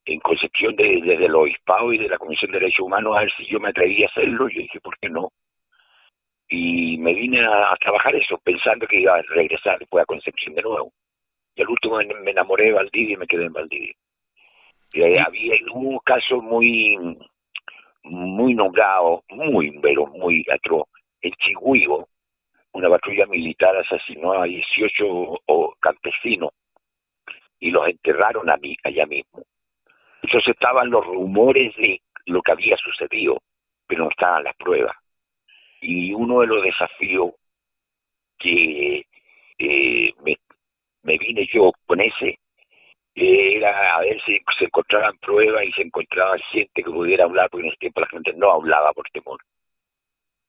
en, 0.06 0.20
Concepción 0.20 0.76
de, 0.76 1.02
desde 1.04 1.26
el 1.26 1.36
Obispado 1.36 1.94
y 1.94 1.98
de 1.98 2.10
la 2.10 2.18
Comisión 2.18 2.52
de 2.52 2.60
Derechos 2.60 2.86
Humanos 2.86 3.16
a 3.16 3.22
ver 3.22 3.32
si 3.36 3.46
yo 3.46 3.60
me 3.60 3.70
atrevía 3.70 4.08
a 4.08 4.10
hacerlo. 4.10 4.48
Yo 4.50 4.62
dije, 4.62 4.80
¿por 4.80 4.98
qué 5.00 5.10
no? 5.10 5.32
Y 6.48 6.98
me 6.98 7.14
vine 7.14 7.46
a, 7.46 7.76
trabajar 7.80 8.16
eso, 8.16 8.38
pensando 8.44 8.88
que 8.88 9.00
iba 9.00 9.16
a 9.16 9.22
regresar 9.22 9.80
después 9.80 10.04
a 10.04 10.06
Concepción 10.06 10.56
de 10.56 10.62
nuevo. 10.62 10.92
Y 11.56 11.62
al 11.62 11.70
último 11.70 11.98
me 11.98 12.32
enamoré 12.32 12.66
de 12.66 12.74
Valdivia 12.74 13.14
y 13.14 13.18
me 13.18 13.28
quedé 13.28 13.46
en 13.46 13.54
Valdivia. 13.54 13.94
Y 14.94 15.04
había 15.04 15.56
un 15.74 16.00
caso 16.00 16.42
muy 16.42 16.98
muy 18.06 18.54
nombrado, 18.54 19.24
muy, 19.30 19.80
pero 19.82 20.06
muy 20.08 20.46
atroz, 20.52 20.88
en 21.22 21.32
Chihuahua, 21.34 22.06
una 22.74 22.90
patrulla 22.90 23.26
militar 23.26 23.76
asesinó 23.78 24.34
a 24.34 24.46
18 24.46 25.42
campesinos 25.80 26.52
y 27.60 27.72
los 27.72 27.88
enterraron 27.88 28.50
a 28.50 28.58
mí 28.58 28.78
allá 28.84 29.06
mismo. 29.06 29.44
Entonces 30.26 30.56
estaban 30.56 30.90
los 30.90 31.06
rumores 31.06 31.76
de 31.78 32.02
lo 32.26 32.42
que 32.42 32.52
había 32.52 32.76
sucedido, 32.78 33.38
pero 33.86 34.06
no 34.06 34.10
estaban 34.10 34.44
las 34.44 34.56
pruebas. 34.56 34.96
Y 35.82 36.14
uno 36.14 36.42
de 36.42 36.48
los 36.48 36.64
desafíos 36.64 37.34
que 38.40 39.06
eh, 39.60 40.14
me, 40.24 41.18
vine 41.18 41.48
yo 41.54 41.72
con 41.86 42.02
ese 42.02 42.40
era 43.14 43.96
a 43.96 44.00
ver 44.02 44.20
si 44.26 44.40
se 44.58 44.66
encontraban 44.66 45.16
pruebas 45.20 45.64
y 45.66 45.72
se 45.74 45.84
encontraba 45.84 46.38
gente 46.52 46.84
que 46.84 46.92
pudiera 46.92 47.26
hablar, 47.26 47.48
porque 47.52 47.68
en 47.68 47.70
ese 47.70 47.80
tiempo 47.80 48.02
la 48.02 48.08
gente 48.08 48.34
no 48.34 48.52
hablaba 48.52 48.94
por 48.94 49.08
temor. 49.12 49.40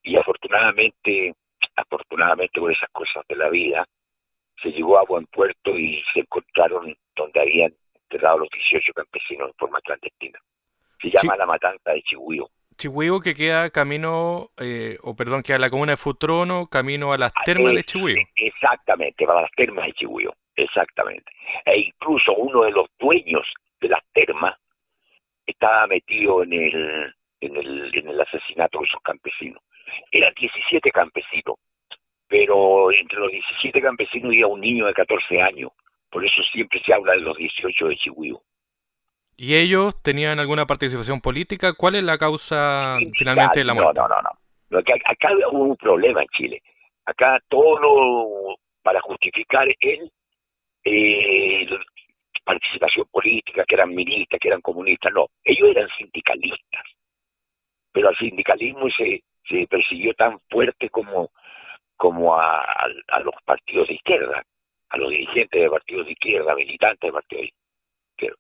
Y 0.03 0.17
afortunadamente 0.17 1.35
afortunadamente 1.77 2.59
por 2.59 2.73
esas 2.73 2.89
cosas 2.91 3.23
de 3.29 3.37
la 3.37 3.51
vida, 3.51 3.85
se 4.63 4.71
llegó 4.71 4.99
a 4.99 5.05
buen 5.05 5.27
puerto 5.27 5.79
y 5.79 6.03
se 6.15 6.21
encontraron 6.21 6.97
donde 7.15 7.41
habían 7.41 7.75
enterrado 8.11 8.39
los 8.39 8.49
18 8.51 8.93
campesinos 8.93 9.49
en 9.49 9.55
forma 9.55 9.81
clandestina. 9.81 10.39
Se 11.01 11.11
llama 11.11 11.37
la 11.37 11.47
matanza 11.47 11.93
de 11.93 12.03
Chihuahua. 12.03 12.49
Chihuahua 12.77 13.23
que 13.23 13.35
queda 13.35 13.71
camino, 13.71 14.51
eh, 14.59 14.99
o 15.03 15.17
perdón, 15.17 15.43
queda 15.43 15.59
la 15.59 15.71
comuna 15.71 15.93
de 15.93 15.97
Futrono, 15.97 16.67
camino 16.67 17.13
a 17.13 17.19
las 17.19 17.33
ah, 17.35 17.43
termas 17.45 17.75
de 17.75 17.85
Chihuahua. 17.85 18.23
Exactamente, 18.37 19.27
para 19.27 19.43
las 19.43 19.51
termas 19.53 19.87
de 19.87 19.93
Chihuahua, 19.95 20.35
exactamente. 20.57 21.31
E 21.65 21.79
incluso 21.81 22.35
uno 22.35 22.65
de 22.65 22.73
los 22.73 22.87
dueños 22.99 23.47
de 23.81 23.89
las 23.89 24.03
termas 24.13 24.57
estaba 25.47 25.87
metido 25.87 26.43
en 26.43 26.53
el, 26.53 27.15
en 27.41 27.57
el, 27.57 27.95
en 27.95 28.09
el 28.09 28.21
asesinato 28.21 28.81
de 28.81 28.85
esos 28.85 29.03
campesinos. 29.03 29.63
Eran 30.11 30.35
17 30.39 30.91
campesinos, 30.91 31.57
pero 32.29 32.93
entre 32.93 33.19
los 33.19 33.31
17 33.31 33.81
campesinos 33.81 34.29
había 34.29 34.47
un 34.49 34.61
niño 34.61 34.87
de 34.87 34.93
14 34.93 35.41
años. 35.41 35.71
Por 36.11 36.25
eso 36.25 36.43
siempre 36.53 36.81
se 36.85 36.93
habla 36.93 37.13
de 37.13 37.21
los 37.21 37.37
18 37.37 37.89
de 37.89 37.97
Chihuahua. 37.97 38.41
¿Y 39.37 39.55
ellos 39.57 40.03
tenían 40.03 40.39
alguna 40.39 40.67
participación 40.67 41.21
política? 41.21 41.75
¿Cuál 41.75 41.97
es 41.97 42.03
la 42.03 42.17
causa 42.17 42.99
finalmente 43.13 43.59
de 43.61 43.65
la 43.65 43.75
muerte? 43.75 44.01
No, 44.01 44.09
no, 44.09 44.23
no. 44.23 44.79
Acá, 44.79 44.95
acá 45.05 45.29
hubo 45.53 45.65
un 45.65 45.77
problema 45.77 46.23
en 46.23 46.29
Chile. 46.29 46.63
Acá 47.05 47.39
todo 47.49 47.79
lo, 47.79 48.57
para 48.83 49.01
justificar 49.03 49.69
el 49.81 50.11
eh, 50.85 51.69
participación 52.45 53.07
política, 53.11 53.65
que 53.67 53.75
eran 53.75 53.95
ministas, 53.95 54.39
que 54.41 54.49
eran 54.49 54.61
comunistas, 54.61 55.13
no. 55.13 55.27
Ellos 55.45 55.69
eran 55.71 55.89
sindicalistas. 55.99 56.85
Pero 57.93 58.09
al 58.09 58.17
sindicalismo 58.17 58.89
se, 58.97 59.25
se 59.49 59.67
persiguió 59.67 60.15
tan 60.15 60.39
fuerte 60.49 60.89
como, 60.91 61.31
como 61.97 62.37
a, 62.37 62.65
los 63.25 63.35
partidos 63.45 63.89
de 63.89 63.95
izquierda, 63.95 64.45
a 64.91 64.99
los 64.99 65.11
dirigentes 65.11 65.61
de 65.61 65.71
partidos 65.71 66.07
de 66.07 66.13
izquierda, 66.13 66.55
militantes 66.55 67.09
de 67.09 67.13
partidos 67.13 67.43
de 67.43 67.53
izquierda. 68.13 68.39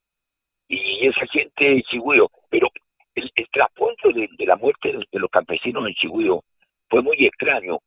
Y 0.68 1.06
esa 1.06 1.26
gente 1.26 1.64
de 1.64 1.82
Chihuahua, 1.82 2.28
pero 2.50 2.68
el, 3.14 3.30
trasfondo 3.50 4.12
de, 4.12 4.46
la 4.46 4.56
muerte 4.56 4.92
de, 4.92 5.18
los 5.18 5.30
campesinos 5.30 5.86
en 5.86 5.94
Chihuahua 5.94 6.40
fue 6.88 7.02
muy 7.02 7.26
extraño. 7.26 7.78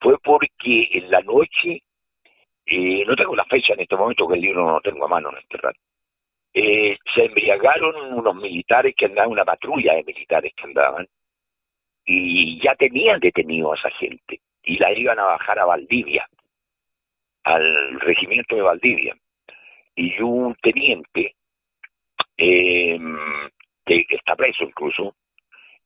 Fue 0.00 0.18
porque 0.22 0.88
en 0.92 1.10
la 1.10 1.20
noche, 1.22 1.82
eh, 2.66 3.04
no 3.06 3.16
tengo 3.16 3.34
la 3.34 3.44
fecha 3.46 3.72
en 3.72 3.80
este 3.80 3.96
momento, 3.96 4.28
que 4.28 4.34
el 4.34 4.40
libro 4.42 4.64
no 4.64 4.72
lo 4.72 4.80
tengo 4.80 5.04
a 5.04 5.08
mano 5.08 5.30
en 5.30 5.38
este 5.38 5.56
rato, 5.56 5.80
eh, 6.52 6.98
se 7.14 7.24
embriagaron 7.24 8.14
unos 8.14 8.34
militares 8.34 8.94
que 8.96 9.06
andaban, 9.06 9.30
una 9.30 9.44
patrulla 9.44 9.94
de 9.94 10.04
militares 10.04 10.52
que 10.54 10.64
andaban, 10.64 11.06
y 12.04 12.60
ya 12.62 12.74
tenían 12.76 13.20
detenido 13.20 13.72
a 13.72 13.76
esa 13.76 13.90
gente 13.90 14.40
y 14.62 14.78
la 14.78 14.92
iban 14.92 15.18
a 15.18 15.24
bajar 15.24 15.58
a 15.58 15.64
Valdivia, 15.64 16.28
al 17.46 18.00
regimiento 18.00 18.56
de 18.56 18.62
Valdivia. 18.62 19.16
Y 19.94 20.20
un 20.20 20.54
teniente, 20.56 21.36
eh, 22.36 22.98
que 23.86 24.06
está 24.10 24.34
preso 24.34 24.64
incluso, 24.64 25.14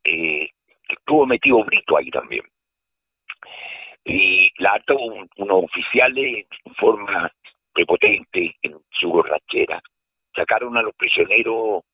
eh, 0.02 0.48
estuvo 0.88 1.26
metido 1.26 1.62
Brito 1.64 1.96
ahí 1.96 2.10
también. 2.10 2.44
Y 4.04 4.50
la 4.62 4.82
un, 4.88 5.28
unos 5.36 5.64
oficiales 5.64 6.46
en 6.64 6.74
forma 6.74 7.30
prepotente 7.72 8.56
en 8.62 8.80
su 8.90 9.10
borrachera. 9.10 9.82
Sacaron 10.34 10.76
a 10.78 10.82
los 10.82 10.94
prisioneros, 10.94 11.84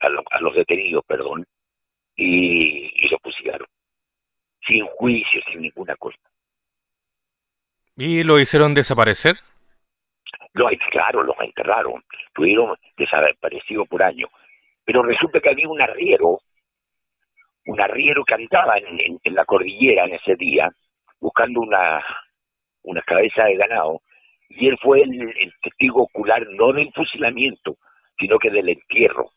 a, 0.00 0.06
a 0.30 0.40
los 0.40 0.54
detenidos, 0.54 1.04
perdón, 1.06 1.46
y, 2.16 3.04
y 3.04 3.08
lo 3.08 3.18
pusieron 3.18 3.68
sin 4.66 4.86
juicio, 4.86 5.42
sin 5.52 5.60
ninguna 5.60 5.94
cosa. 5.96 6.18
¿Y 7.96 8.24
lo 8.24 8.40
hicieron 8.40 8.74
desaparecer? 8.74 9.36
Lo, 10.52 10.68
claro, 10.90 11.22
los 11.22 11.36
enterraron, 11.40 12.04
tuvieron 12.32 12.76
desaparecido 12.96 13.84
por 13.86 14.02
años. 14.02 14.30
Pero 14.84 15.02
resulta 15.02 15.40
que 15.40 15.50
había 15.50 15.68
un 15.68 15.80
arriero, 15.80 16.40
un 17.66 17.80
arriero 17.80 18.24
que 18.24 18.34
andaba 18.34 18.78
en, 18.78 19.20
la 19.34 19.44
cordillera 19.44 20.04
en 20.04 20.14
ese 20.14 20.36
día, 20.36 20.70
buscando 21.20 21.60
una, 21.60 22.04
una 22.82 23.02
cabeza 23.02 23.44
de 23.44 23.56
ganado, 23.56 24.02
y 24.48 24.68
él 24.68 24.78
fue 24.80 25.02
el 25.02 25.52
testigo 25.62 26.02
ocular 26.02 26.46
no 26.50 26.72
del 26.72 26.92
fusilamiento, 26.92 27.76
sino 28.18 28.38
que 28.38 28.50
del 28.50 28.68
entierro. 28.68 29.30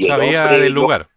¿Sabía 0.00 0.46
del 0.46 0.72
lugar? 0.72 1.08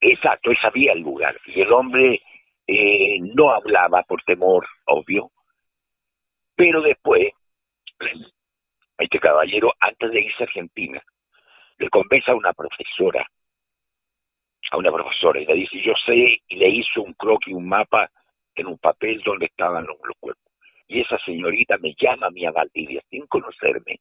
exacto, 0.00 0.50
él 0.50 0.58
sabía 0.60 0.92
el 0.92 1.00
lugar. 1.00 1.36
Y 1.46 1.62
el 1.62 1.72
hombre 1.72 2.20
eh, 2.66 3.18
no 3.20 3.50
hablaba 3.50 4.02
por 4.04 4.22
temor, 4.22 4.66
obvio. 4.86 5.30
Pero 6.56 6.82
después, 6.82 7.32
este 8.98 9.18
caballero, 9.18 9.72
antes 9.80 10.10
de 10.10 10.20
irse 10.20 10.42
a 10.42 10.46
Argentina, 10.46 11.02
le 11.78 11.88
convence 11.90 12.30
a 12.30 12.34
una 12.34 12.52
profesora, 12.52 13.26
a 14.70 14.76
una 14.76 14.92
profesora, 14.92 15.40
y 15.40 15.46
le 15.46 15.54
dice, 15.54 15.80
yo 15.82 15.92
sé, 16.06 16.42
y 16.48 16.56
le 16.56 16.68
hizo 16.68 17.02
un 17.02 17.12
croquis, 17.14 17.54
un 17.54 17.68
mapa 17.68 18.10
en 18.54 18.66
un 18.66 18.78
papel 18.78 19.20
donde 19.24 19.46
estaban 19.46 19.84
los, 19.86 19.96
cuerpos. 20.20 20.44
Y 20.86 21.00
esa 21.00 21.18
señorita 21.18 21.78
me 21.78 21.94
llama 21.98 22.26
a 22.26 22.30
mí 22.30 22.46
a 22.46 22.52
Valdivia 22.52 23.02
sin 23.10 23.26
conocerme. 23.26 24.00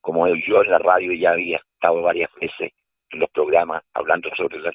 Como 0.00 0.26
yo 0.28 0.62
en 0.62 0.70
la 0.70 0.78
radio 0.78 1.12
ya 1.12 1.30
había 1.30 1.58
estado 1.58 2.02
varias 2.02 2.30
veces 2.40 2.72
en 3.10 3.20
los 3.20 3.30
programas 3.30 3.82
hablando 3.94 4.30
sobre 4.36 4.58
la, 4.60 4.72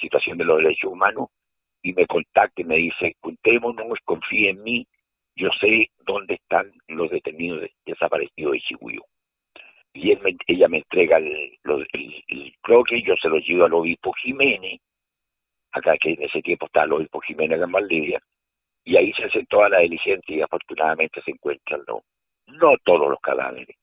situación 0.00 0.38
de 0.38 0.44
los 0.44 0.58
derechos 0.58 0.90
humanos 0.90 1.28
y 1.86 1.92
me 1.92 2.04
contacta 2.06 2.62
y 2.62 2.64
me 2.64 2.76
dice, 2.76 3.14
juntémonos, 3.20 3.98
confíe 4.04 4.50
en 4.50 4.62
mí 4.64 4.86
yo 5.36 5.50
sé 5.60 5.90
dónde 6.04 6.34
están 6.34 6.72
los 6.88 7.10
detenidos 7.10 7.68
desaparecidos 7.84 8.52
de 8.52 8.60
Chihuahua. 8.60 9.06
Y 9.92 10.12
ella 10.48 10.68
me 10.68 10.78
entrega 10.78 11.18
el, 11.18 11.58
el, 11.62 12.54
croque, 12.60 13.02
yo 13.02 13.14
se 13.16 13.28
lo 13.28 13.38
llevo 13.38 13.66
al 13.66 13.74
obispo 13.74 14.12
Jiménez, 14.14 14.80
acá 15.72 15.96
que 16.00 16.12
en 16.12 16.22
ese 16.22 16.42
tiempo 16.42 16.66
está 16.66 16.84
el 16.84 16.92
obispo 16.92 17.20
Jiménez 17.20 17.60
en 17.60 17.70
Valdivia, 17.70 18.20
y 18.84 18.96
ahí 18.96 19.12
se 19.12 19.24
hacen 19.24 19.46
todas 19.46 19.70
las 19.70 19.82
diligencias 19.82 20.38
y 20.38 20.40
afortunadamente 20.40 21.22
se 21.22 21.30
encuentran 21.30 21.82
no, 21.86 22.02
no 22.46 22.76
todos 22.84 23.08
los 23.08 23.20
cadáveres, 23.20 23.76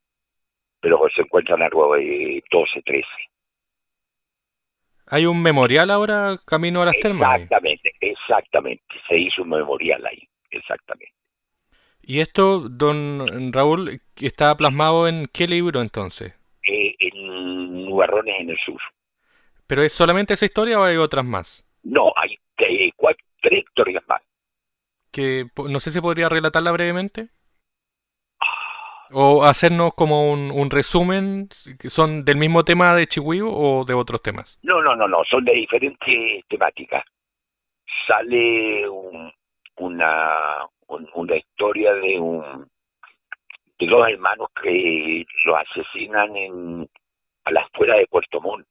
pero 0.81 0.99
se 1.15 1.21
encuentran 1.21 1.61
algo 1.61 1.95
de 1.95 2.43
12, 2.51 2.81
13. 2.81 3.07
¿Hay 5.07 5.25
un 5.25 5.41
memorial 5.41 5.91
ahora 5.91 6.37
camino 6.45 6.81
a 6.81 6.85
las 6.85 6.97
termas? 6.97 7.41
Exactamente, 7.41 7.82
exactamente. 8.23 8.83
Se 9.07 9.17
hizo 9.17 9.43
un 9.43 9.49
memorial 9.49 10.05
ahí, 10.05 10.27
exactamente. 10.49 11.13
¿Y 12.01 12.19
esto, 12.19 12.67
don 12.69 13.53
Raúl, 13.53 14.01
está 14.17 14.55
plasmado 14.57 15.07
en 15.07 15.25
qué 15.33 15.47
libro 15.47 15.81
entonces? 15.81 16.33
Eh, 16.67 16.95
en 16.99 17.85
Nubarrones 17.85 18.35
en 18.39 18.49
el 18.49 18.57
Sur. 18.65 18.81
¿Pero 19.67 19.83
es 19.83 19.93
solamente 19.93 20.33
esa 20.33 20.45
historia 20.45 20.79
o 20.79 20.83
hay 20.83 20.97
otras 20.97 21.23
más? 21.23 21.65
No, 21.83 22.11
hay 22.17 22.37
cuatro, 22.95 23.25
tres 23.41 23.63
historias 23.63 24.03
más. 24.07 24.21
Que, 25.11 25.45
no 25.69 25.79
sé 25.79 25.91
si 25.91 26.01
podría 26.01 26.29
relatarla 26.29 26.71
brevemente. 26.71 27.27
O 29.11 29.43
hacernos 29.43 29.93
como 29.93 30.31
un, 30.31 30.71
resumen, 30.71 31.47
¿son 31.87 32.25
del 32.25 32.37
mismo 32.37 32.63
tema 32.63 32.95
de 32.95 33.05
Chihuahua 33.05 33.51
o 33.53 33.85
de 33.85 33.93
otros 33.93 34.23
temas? 34.23 34.57
No, 34.63 34.81
no, 34.81 34.95
no, 34.95 35.07
no, 35.07 35.23
son 35.29 35.45
de 35.45 35.53
diferentes 35.53 36.43
temáticas. 36.49 37.03
Sale 38.07 38.87
una, 39.77 40.67
una 40.87 41.35
historia 41.35 41.93
de 41.95 42.19
un 42.19 42.69
de 43.79 43.87
dos 43.87 44.07
hermanos 44.07 44.49
que 44.61 45.25
lo 45.45 45.57
asesinan 45.57 46.35
en 46.35 46.89
a 47.45 47.51
las 47.51 47.65
afueras 47.65 47.97
de 47.97 48.07
Puerto 48.07 48.39
Montt, 48.39 48.65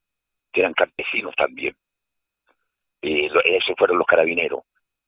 que 0.51 0.61
eran 0.61 0.73
campesinos 0.73 1.35
también. 1.35 1.75
Eh, 3.01 3.29
esos 3.45 3.75
fueron 3.77 3.97
los 3.97 4.07
carabineros 4.07 4.63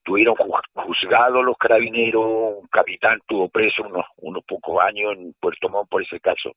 tuvieron 0.05 0.35
juzgados 0.35 1.43
los 1.43 1.57
carabineros, 1.57 2.59
un 2.61 2.67
capitán 2.67 3.19
tuvo 3.27 3.49
preso 3.49 3.83
unos, 3.83 4.05
unos 4.17 4.43
pocos 4.45 4.81
años 4.81 5.13
en 5.13 5.33
Puerto 5.33 5.67
Montt 5.67 5.89
por 5.89 6.01
ese 6.03 6.19
caso. 6.19 6.55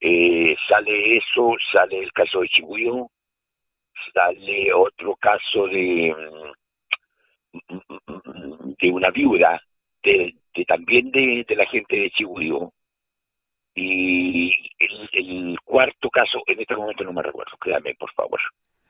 Eh, 0.00 0.56
sale 0.68 1.16
eso, 1.16 1.54
sale 1.72 1.98
el 1.98 2.12
caso 2.12 2.40
de 2.40 2.48
Chihuahua, 2.48 3.08
sale 4.12 4.72
otro 4.72 5.16
caso 5.16 5.66
de, 5.68 6.14
mm, 7.52 8.72
de 8.80 8.90
una 8.90 9.10
viuda, 9.10 9.60
de, 10.02 10.34
también 10.66 11.10
de, 11.10 11.44
la 11.56 11.66
gente 11.66 11.96
de 11.96 12.10
Chihuahua. 12.10 12.70
Y 13.74 14.50
el, 14.78 15.08
el 15.12 15.58
cuarto 15.64 16.10
caso, 16.10 16.42
en 16.46 16.60
este 16.60 16.74
momento 16.74 17.04
no 17.04 17.12
me 17.12 17.22
recuerdo, 17.22 17.56
créame 17.58 17.94
por 17.94 18.12
favor. 18.12 18.40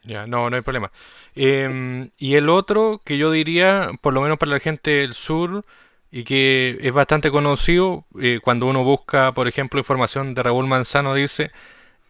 Ya, 0.04 0.26
no, 0.26 0.48
no 0.48 0.56
hay 0.56 0.62
problema. 0.62 0.90
Em, 1.34 2.10
y 2.18 2.36
el 2.36 2.48
otro 2.48 3.00
que 3.04 3.18
yo 3.18 3.30
diría, 3.30 3.90
por 4.00 4.14
lo 4.14 4.20
menos 4.20 4.38
para 4.38 4.52
la 4.52 4.60
gente 4.60 4.90
del 4.90 5.14
sur, 5.14 5.64
y 6.10 6.24
que 6.24 6.78
es 6.80 6.92
bastante 6.92 7.30
conocido, 7.30 8.04
eh, 8.20 8.40
cuando 8.42 8.66
uno 8.66 8.84
busca, 8.84 9.32
por 9.32 9.48
ejemplo, 9.48 9.78
información 9.80 10.34
de 10.34 10.42
Raúl 10.42 10.66
Manzano, 10.66 11.14
dice 11.14 11.50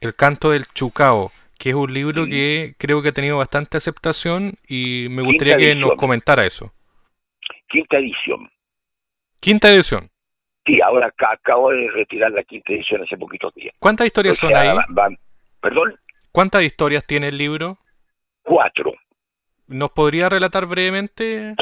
El 0.01 0.15
canto 0.15 0.51
del 0.51 0.67
Chucao, 0.67 1.33
que 1.59 1.71
es 1.71 1.75
un 1.75 1.93
libro 1.93 2.27
que 2.27 2.75
creo 2.79 3.03
que 3.03 3.09
ha 3.09 3.13
tenido 3.13 3.37
bastante 3.39 3.77
aceptación 3.77 4.53
y 4.67 5.09
me 5.11 5.23
gustaría 5.23 5.57
que 5.57 5.75
nos 5.75 5.97
comentara 5.97 6.47
eso. 6.47 6.73
Quinta 7.69 7.99
edición. 7.99 8.49
Quinta 9.41 9.69
edición. 9.69 10.09
Sí, 10.65 10.81
ahora 10.81 11.13
acabo 11.17 11.71
de 11.71 11.91
retirar 11.91 12.31
la 12.31 12.45
quinta 12.45 12.73
edición 12.73 13.03
hace 13.03 13.17
poquitos 13.17 13.53
días. 13.55 13.75
¿Cuántas 13.79 14.07
historias 14.07 14.37
son 14.37 14.55
ahí? 14.55 14.77
¿Perdón? 15.61 15.97
¿Cuántas 16.31 16.63
historias 16.63 17.05
tiene 17.05 17.29
el 17.29 17.39
libro? 17.39 17.79
Cuatro. 18.43 18.93
¿Nos 19.67 19.91
podría 19.91 20.29
relatar 20.29 20.67
brevemente? 20.67 21.55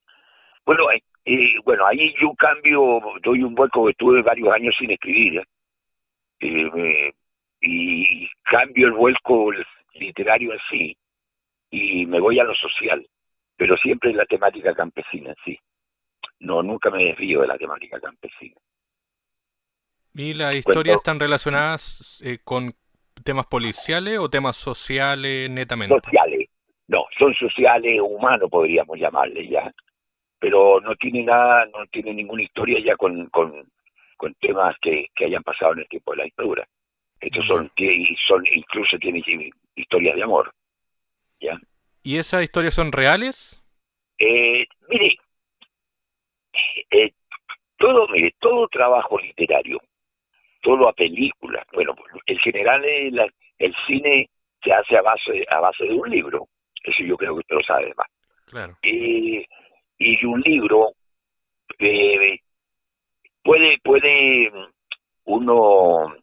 bueno, 0.66 0.84
eh, 1.24 1.54
bueno, 1.64 1.86
ahí 1.86 2.14
yo 2.20 2.34
cambio, 2.34 3.00
doy 3.22 3.42
un 3.42 3.54
vuelco 3.54 3.86
que 3.86 3.94
tuve 3.94 4.22
varios 4.22 4.52
años 4.52 4.74
sin 4.78 4.90
escribir, 4.90 5.42
eh, 6.40 7.12
y 7.60 8.28
cambio 8.42 8.86
el 8.86 8.92
vuelco 8.92 9.50
literario 9.94 10.52
así, 10.54 10.96
y 11.70 12.06
me 12.06 12.20
voy 12.20 12.38
a 12.40 12.44
lo 12.44 12.54
social, 12.54 13.06
pero 13.56 13.76
siempre 13.76 14.10
en 14.10 14.16
la 14.16 14.26
temática 14.26 14.74
campesina, 14.74 15.34
sí. 15.44 15.58
No, 16.40 16.62
nunca 16.62 16.90
me 16.90 17.04
desvío 17.04 17.42
de 17.42 17.48
la 17.48 17.58
temática 17.58 18.00
campesina. 18.00 18.56
¿Y 20.14 20.34
las 20.34 20.54
historias 20.54 20.96
están 20.96 21.20
relacionadas 21.20 22.20
eh, 22.24 22.38
con 22.42 22.74
temas 23.24 23.46
policiales 23.46 24.18
o 24.18 24.28
temas 24.28 24.56
sociales 24.56 25.48
netamente? 25.50 25.94
Sociales, 26.02 26.48
no, 26.88 27.04
son 27.18 27.34
sociales, 27.34 28.00
humanos 28.02 28.50
podríamos 28.50 28.98
llamarle 28.98 29.46
ya, 29.48 29.72
pero 30.38 30.80
no 30.80 30.96
tiene 30.96 31.22
nada, 31.22 31.66
no 31.66 31.86
tiene 31.92 32.14
ninguna 32.14 32.42
historia 32.42 32.80
ya 32.84 32.96
con, 32.96 33.26
con, 33.26 33.68
temas 34.40 34.74
que, 34.82 35.06
que 35.14 35.26
hayan 35.26 35.42
pasado 35.42 35.74
en 35.74 35.80
el 35.80 35.88
tiempo 35.88 36.10
de 36.10 36.16
la 36.16 36.24
dictadura. 36.24 36.66
Estos 37.20 37.46
son, 37.46 37.70
son 38.26 38.46
incluso 38.46 38.98
tienen 38.98 39.22
historias 39.74 40.16
de 40.16 40.22
amor, 40.22 40.52
¿ya? 41.40 41.58
¿Y 42.02 42.16
esas 42.16 42.42
historias 42.42 42.74
son 42.74 42.92
reales? 42.92 43.62
Eh, 44.18 44.66
mire, 44.88 45.18
eh, 46.90 47.12
todo, 47.76 48.08
mire, 48.08 48.34
todo 48.40 48.68
trabajo 48.68 49.18
literario 49.18 49.80
todo 50.62 50.88
a 50.88 50.92
películas. 50.92 51.66
Bueno, 51.72 51.94
en 52.26 52.38
general 52.38 52.84
el, 52.84 53.18
el 53.58 53.74
cine 53.86 54.28
se 54.62 54.72
hace 54.72 54.96
a 54.96 55.02
base 55.02 55.46
a 55.48 55.60
base 55.60 55.84
de 55.84 55.94
un 55.94 56.10
libro. 56.10 56.48
Eso 56.84 57.02
yo 57.02 57.16
creo 57.16 57.34
que 57.34 57.40
usted 57.40 57.56
lo 57.56 57.62
sabe 57.62 57.94
más. 57.96 58.06
Claro. 58.46 58.76
y 58.82 60.24
un 60.24 60.40
libro 60.40 60.92
eh, 61.78 62.40
puede 63.44 63.78
puede 63.78 64.50
uno 65.24 66.16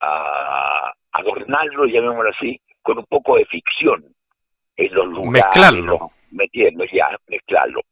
a, 0.00 0.92
adornarlo, 1.12 1.86
llamémoslo 1.86 2.30
así, 2.30 2.60
con 2.82 2.98
un 2.98 3.06
poco 3.06 3.36
de 3.36 3.44
ficción 3.46 4.04
en 4.76 4.94
los 4.94 5.06
lugares. 5.06 5.44
Mezclarlo. 5.44 6.10
Metiendo 6.30 6.84
ya, 6.92 7.18
mezclarlo. 7.28 7.82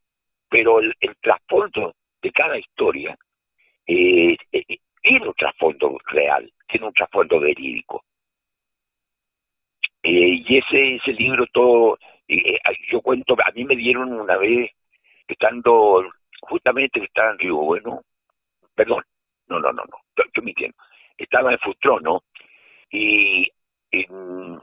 Pero 0.49 0.81
el, 0.81 0.95
el 1.01 1.17
trasfondo 1.17 1.95
de 2.23 2.33
cada 2.33 2.59
historia 2.59 3.17
eh, 3.87 4.37
eh, 4.53 4.79
tiene 5.03 5.27
un 5.27 5.35
trasfondo 5.35 5.99
real, 6.07 6.53
tiene 6.69 6.87
un 6.87 6.93
trasfondo 6.93 7.41
verídico. 7.41 8.05
Eh, 10.03 10.45
y 10.47 10.59
ese, 10.59 10.97
ese 10.97 11.13
libro 11.13 11.47
todo, 11.53 11.99
yo 12.91 13.01
cuento, 13.01 13.35
a 13.45 13.51
mí 13.53 13.65
me 13.65 13.77
dieron 13.77 14.13
una 14.13 14.37
vez, 14.37 14.71
estando, 15.27 16.05
justamente 16.43 17.01
que 17.01 17.07
estaba 17.07 17.31
en 17.31 17.39
Río 17.39 17.57
Bueno, 17.57 18.03
perdón, 18.75 19.05
no, 19.49 19.59
no, 19.59 19.73
no, 19.73 19.83
no, 19.85 20.25
yo, 20.35 20.43
me 20.43 20.51
entiendo, 20.51 20.77
estaba 21.19 21.53
en 21.53 21.59
Futrono 21.59 22.23
y 22.91 23.51
en, 23.91 24.61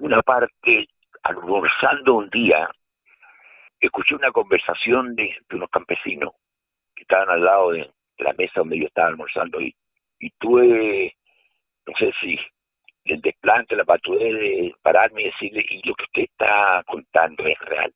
una 0.00 0.22
parte, 0.22 0.88
almorzando 1.22 2.14
un 2.14 2.30
día, 2.30 2.70
escuché 3.80 4.14
una 4.14 4.30
conversación 4.30 5.14
de 5.14 5.36
unos 5.52 5.70
campesinos 5.70 6.32
que 6.94 7.02
estaban 7.02 7.28
al 7.30 7.44
lado 7.44 7.72
de, 7.72 7.90
la 8.18 8.32
mesa 8.32 8.54
donde 8.56 8.78
yo 8.80 8.86
estaba 8.86 9.08
almorzando 9.08 9.60
y, 9.60 9.74
y 10.18 10.30
tuve, 10.30 11.14
no 11.86 11.94
sé 11.96 12.12
si 12.20 12.36
el 13.04 13.20
desplante, 13.20 13.76
la 13.76 13.84
patudez 13.84 14.34
de 14.34 14.74
pararme 14.82 15.22
y 15.22 15.24
decirle, 15.26 15.64
y 15.68 15.86
lo 15.86 15.94
que 15.94 16.04
usted 16.04 16.22
está 16.22 16.82
contando 16.86 17.46
es 17.46 17.58
real. 17.60 17.92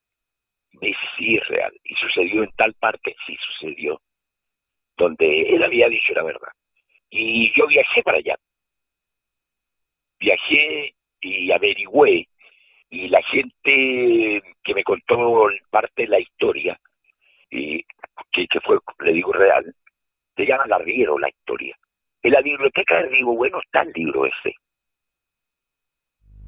Me 0.81 0.89
dice, 0.89 1.01
sí, 1.19 1.37
es 1.37 1.47
real. 1.49 1.73
Y 1.85 1.95
sucedió 1.97 2.43
en 2.43 2.53
tal 2.53 2.73
parte, 2.75 3.15
sí 3.27 3.37
sucedió. 3.47 4.01
Donde 4.97 5.55
él 5.55 5.63
había 5.63 5.89
dicho 5.89 6.13
la 6.15 6.23
verdad. 6.23 6.53
Y 7.15 7.53
yo 7.55 7.67
viajé 7.67 8.03
para 8.03 8.19
allá. 8.19 8.35
Viajé 10.19 10.95
y 11.21 11.53
averigüé. 11.53 12.27
Y 12.89 13.09
la 13.09 13.23
gente 13.25 14.43
que 14.65 14.75
me 14.75 14.83
contó 14.83 15.49
parte 15.71 16.03
de 16.03 16.09
la 16.09 16.21
historia, 16.21 16.79
y 17.51 17.85
que, 18.33 18.47
que 18.49 18.61
fue, 18.61 18.79
le 19.01 19.13
digo, 19.13 19.33
real, 19.33 19.75
se 20.37 20.47
llama 20.47 20.67
Larguero 20.67 21.19
la 21.19 21.29
historia. 21.29 21.77
En 22.23 22.33
la 22.33 22.41
biblioteca 22.41 22.97
de 22.97 23.09
Río 23.09 23.27
Bueno 23.27 23.61
está 23.61 23.83
el 23.83 23.93
libro 23.93 24.27
ese. 24.27 24.55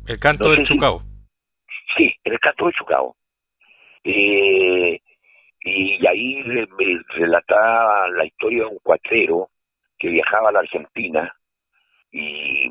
El 0.06 0.18
canto 0.18 0.50
del 0.50 0.62
Chucao. 0.62 1.00
sí, 1.96 2.14
el 2.24 2.38
canto 2.40 2.66
del 2.66 2.74
Chucao. 2.74 3.16
Eh, 4.04 5.00
y 5.60 6.06
ahí 6.06 6.42
me 6.44 6.66
relataba 7.08 8.08
la 8.10 8.24
historia 8.24 8.64
de 8.64 8.70
un 8.70 8.78
cuatrero 8.78 9.50
que 10.04 10.10
viajaba 10.10 10.50
a 10.50 10.52
la 10.52 10.58
Argentina 10.58 11.34
y 12.12 12.70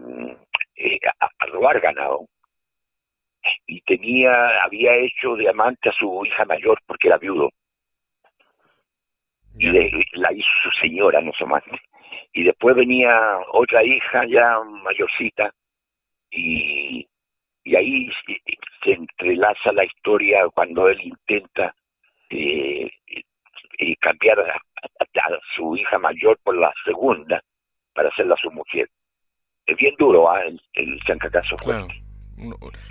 eh, 0.76 1.00
a, 1.20 1.46
robar 1.48 1.80
ganado. 1.80 2.28
Y 3.66 3.82
tenía 3.82 4.64
había 4.64 4.96
hecho 4.98 5.36
de 5.36 5.50
amante 5.50 5.90
a 5.90 5.94
su 5.94 6.24
hija 6.26 6.46
mayor 6.46 6.80
porque 6.86 7.08
era 7.08 7.18
viudo. 7.18 7.50
Y 9.58 9.72
la 10.18 10.32
hizo 10.32 10.50
su 10.64 10.70
señora, 10.80 11.22
no 11.22 11.34
sé 11.34 11.46
más. 11.46 11.64
Y 12.34 12.44
después 12.44 12.76
venía 12.76 13.40
otra 13.52 13.84
hija 13.84 14.26
ya 14.28 14.60
mayorcita 14.64 15.52
y, 16.30 17.08
y 17.64 17.76
ahí 17.76 18.10
se, 18.84 18.92
entrelaza 18.92 19.72
la 19.72 19.86
historia 19.86 20.48
cuando 20.54 20.88
él 20.88 21.02
intenta 21.02 21.74
eh, 22.30 22.92
eh 23.08 23.96
cambiar 24.00 24.40
a, 25.00 25.06
su 25.56 25.76
hija 25.76 25.98
mayor 26.00 26.38
por 26.44 26.58
la 26.58 26.74
segunda 26.86 27.42
para 27.94 28.10
hacerla 28.10 28.36
su 28.42 28.52
mujer. 28.52 28.90
Es 29.66 29.78
bien 29.78 29.96
duro 29.98 30.30
¿ah? 30.30 30.44
el, 30.44 30.60
el 30.74 31.00
Chancacazo 31.02 31.56
claro. 31.58 31.88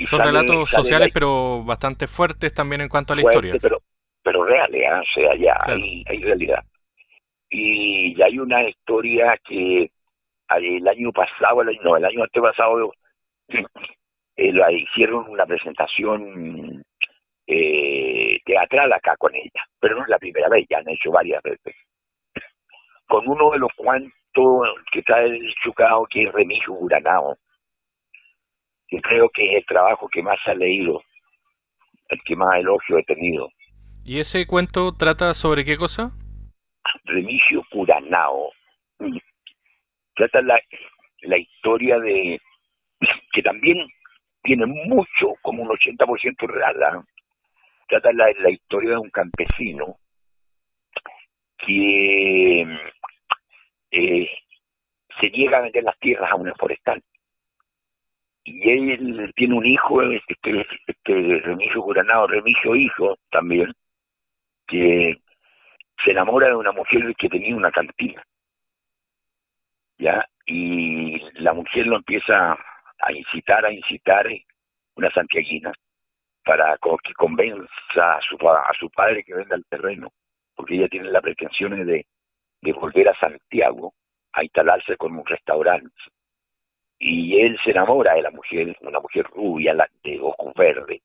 Son 0.07 0.21
relatos 0.21 0.71
sociales, 0.71 1.11
pero 1.13 1.65
bastante 1.65 2.07
fuertes 2.07 2.55
también 2.55 2.83
en 2.83 2.89
cuanto 2.89 3.13
a 3.13 3.17
la 3.17 3.23
historia. 3.23 3.55
Pero, 3.61 3.83
pero 4.23 4.45
reales, 4.45 4.83
¿ah? 4.91 5.01
o 5.01 5.15
sea, 5.15 5.35
ya 5.37 5.59
hay, 5.65 6.05
hay 6.07 6.23
realidad. 6.23 6.65
Y 7.51 8.21
hay 8.23 8.39
una 8.39 8.67
historia 8.69 9.37
que 9.45 9.91
el 10.57 10.89
año 10.89 11.13
pasado, 11.13 11.63
el 11.63 11.79
no, 11.83 11.97
el 11.97 12.05
año 12.05 12.23
antepasado, 12.23 12.93
eh, 13.49 14.53
la 14.53 14.73
hicieron 14.73 15.29
una 15.29 15.45
presentación 15.45 16.83
eh, 17.47 18.41
teatral 18.45 18.93
acá 18.93 19.17
con 19.17 19.35
ella, 19.35 19.65
pero 19.79 19.97
no 19.97 20.03
es 20.03 20.09
la 20.09 20.19
primera 20.19 20.49
vez, 20.49 20.67
ya 20.69 20.79
han 20.79 20.89
hecho 20.89 21.11
varias 21.11 21.43
veces. 21.43 21.75
Con 23.07 23.29
uno 23.29 23.51
de 23.51 23.59
los 23.59 23.71
cuantos 23.77 24.12
que 24.91 25.01
está 25.01 25.23
el 25.23 25.55
Chucao, 25.62 26.07
que 26.07 26.25
es 26.25 26.33
Remigio 26.33 26.73
Uranao, 26.73 27.37
que 28.88 29.01
creo 29.01 29.29
que 29.31 29.45
es 29.45 29.59
el 29.59 29.67
trabajo 29.67 30.09
que 30.09 30.23
más 30.23 30.38
ha 30.47 30.55
leído, 30.55 31.03
el 32.09 32.21
que 32.25 32.37
más 32.37 32.59
elogio 32.59 32.99
he 32.99 33.05
tenido. 33.05 33.49
¿Y 34.05 34.21
ese 34.21 34.47
cuento 34.47 34.93
trata 34.97 35.35
sobre 35.35 35.65
qué 35.65 35.77
cosa? 35.77 36.12
Remigio 37.05 37.62
Curanao. 37.71 38.53
Trata 40.15 40.43
la, 40.43 40.61
la 41.23 41.38
historia 41.38 41.99
de 41.99 42.41
que 43.33 43.43
también 43.43 43.79
tiene 44.43 44.67
mucho, 44.67 45.35
como 45.43 45.62
un 45.62 45.69
80% 45.69 46.47
real. 46.49 47.05
Trata 47.88 48.12
la, 48.12 48.27
la 48.41 48.51
historia 48.51 48.91
de 48.91 48.99
un 48.99 49.11
campesino 49.11 49.97
que 51.64 52.62
eh, 53.90 54.31
se 55.20 55.31
niega 55.31 55.59
a 55.59 55.62
vender 55.62 55.85
las 55.85 55.98
tierras 55.98 56.31
a 56.31 56.37
una 56.37 56.55
forestal 56.55 57.03
y 58.44 58.70
él 58.70 59.33
tiene 59.37 59.55
un 59.55 59.66
hijo, 59.66 60.03
este, 60.03 60.66
este 60.87 61.40
Remigio 61.44 61.83
Curanado, 61.83 62.27
Remigio 62.27 62.75
hijo 62.75 63.16
también, 63.31 63.72
que 64.66 65.16
se 66.05 66.11
enamora 66.11 66.48
de 66.48 66.57
una 66.57 66.72
mujer 66.72 67.14
que 67.16 67.29
tenía 67.29 67.55
una 67.55 67.70
cantina. 67.70 68.22
¿Ya? 69.98 70.27
Y 70.46 71.20
la 71.40 71.53
mujer 71.53 71.87
lo 71.87 71.96
empieza 71.96 72.57
a 72.98 73.12
incitar, 73.12 73.64
a 73.64 73.72
incitar, 73.72 74.27
una 74.96 75.11
santiaguina, 75.12 75.72
para 76.44 76.77
que 77.05 77.14
convenza 77.14 78.16
a 78.16 78.20
su, 78.22 78.37
a 78.48 78.72
su 78.79 78.90
padre 78.90 79.22
que 79.22 79.35
venda 79.35 79.55
el 79.55 79.64
terreno, 79.66 80.12
porque 80.55 80.75
ella 80.75 80.88
tiene 80.88 81.11
las 81.11 81.23
pretensiones 81.23 81.87
de, 81.87 82.07
de 82.61 82.73
volver 82.73 83.09
a 83.09 83.19
Santiago 83.19 83.95
a 84.33 84.43
instalarse 84.43 84.97
con 84.97 85.17
un 85.17 85.27
restaurante 85.27 85.93
y 87.05 87.41
él 87.41 87.59
se 87.65 87.73
enamora 87.73 88.15
de 88.15 88.23
la 88.23 88.31
mujer, 88.31 88.77
una 88.81 89.01
mujer 89.01 89.27
rubia, 89.35 89.75
de 90.05 90.21
ojos 90.21 90.55
verdes. 90.55 91.03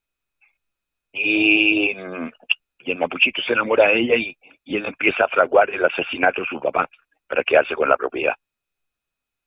Y, 1.11 1.91
y 1.91 2.91
el 2.91 2.97
mapuchito 2.97 3.41
se 3.41 3.53
enamora 3.53 3.87
de 3.87 4.01
ella 4.01 4.15
y, 4.15 4.37
él 4.65 4.85
empieza 4.85 5.23
a 5.23 5.29
fraguar 5.29 5.69
el 5.71 5.83
asesinato 5.83 6.41
de 6.41 6.47
su 6.47 6.59
papá 6.59 6.87
para 7.27 7.43
quedarse 7.43 7.73
con 7.73 7.89
la 7.89 7.97
propiedad. 7.97 8.35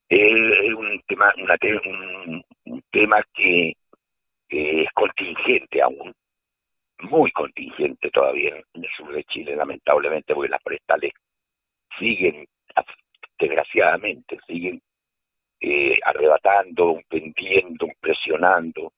Es 0.08 0.74
un 0.74 1.00
tema, 1.06 1.32
un, 1.36 2.82
tema 2.90 3.22
que 3.32 3.76
es 4.48 4.92
contingente 4.92 5.82
aún, 5.82 6.12
muy 7.02 7.30
contingente 7.32 8.10
todavía 8.10 8.56
en 8.74 8.84
el 8.84 8.90
sur 8.96 9.12
de 9.12 9.24
Chile, 9.24 9.56
lamentablemente, 9.56 10.34
porque 10.34 10.50
las 10.50 10.62
forestales 10.62 11.12
siguen, 11.98 12.46
desgraciadamente, 13.38 14.38
siguen 14.46 14.80
eh, 15.60 15.98
arrebatando, 16.04 17.00
vendiendo, 17.10 17.86
presionando 18.00 18.92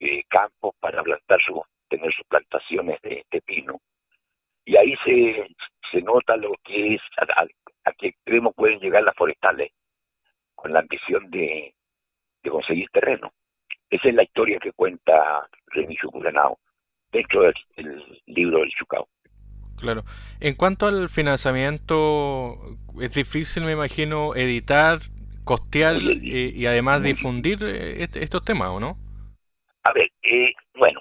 eh, 0.00 0.22
campos 0.28 0.74
para 0.80 1.02
plantar 1.02 1.40
su, 1.42 1.62
tener 1.88 2.12
sus 2.14 2.26
plantaciones 2.26 3.00
de, 3.02 3.24
pino. 3.44 3.80
Y 4.64 4.76
ahí 4.76 4.94
se, 5.04 5.48
se 5.90 6.02
nota 6.02 6.36
lo 6.36 6.52
que 6.64 6.94
es, 6.94 7.02
a, 7.18 7.92
qué 7.98 8.08
extremo 8.08 8.52
pueden 8.52 8.80
llegar 8.80 9.02
las 9.02 9.16
forestales 9.16 9.72
con 10.54 10.72
la 10.72 10.80
ambición 10.80 11.30
de, 11.30 11.74
de 12.42 12.50
conseguir 12.50 12.88
terreno. 12.90 13.32
Esa 13.90 14.08
es 14.08 14.14
la 14.14 14.22
historia 14.22 14.58
que 14.58 14.72
cuenta 14.72 15.48
Remigio 15.66 16.10
Curanao 16.10 16.58
dentro 17.14 17.42
del, 17.42 17.54
libro 18.26 18.58
del 18.58 18.70
Chucao. 18.78 19.08
Claro. 19.76 20.04
En 20.40 20.54
cuanto 20.54 20.86
al 20.86 21.08
financiamiento, 21.08 22.76
es 23.00 23.12
difícil, 23.14 23.64
me 23.64 23.72
imagino, 23.72 24.34
editar 24.34 24.98
costear 25.44 25.96
eh, 25.96 26.52
y 26.54 26.66
además 26.66 27.02
difundir 27.02 27.58
eh, 27.62 28.02
estos 28.02 28.44
temas, 28.44 28.68
¿o 28.68 28.80
no? 28.80 28.96
A 29.84 29.92
ver, 29.92 30.10
eh, 30.22 30.52
bueno, 30.78 31.00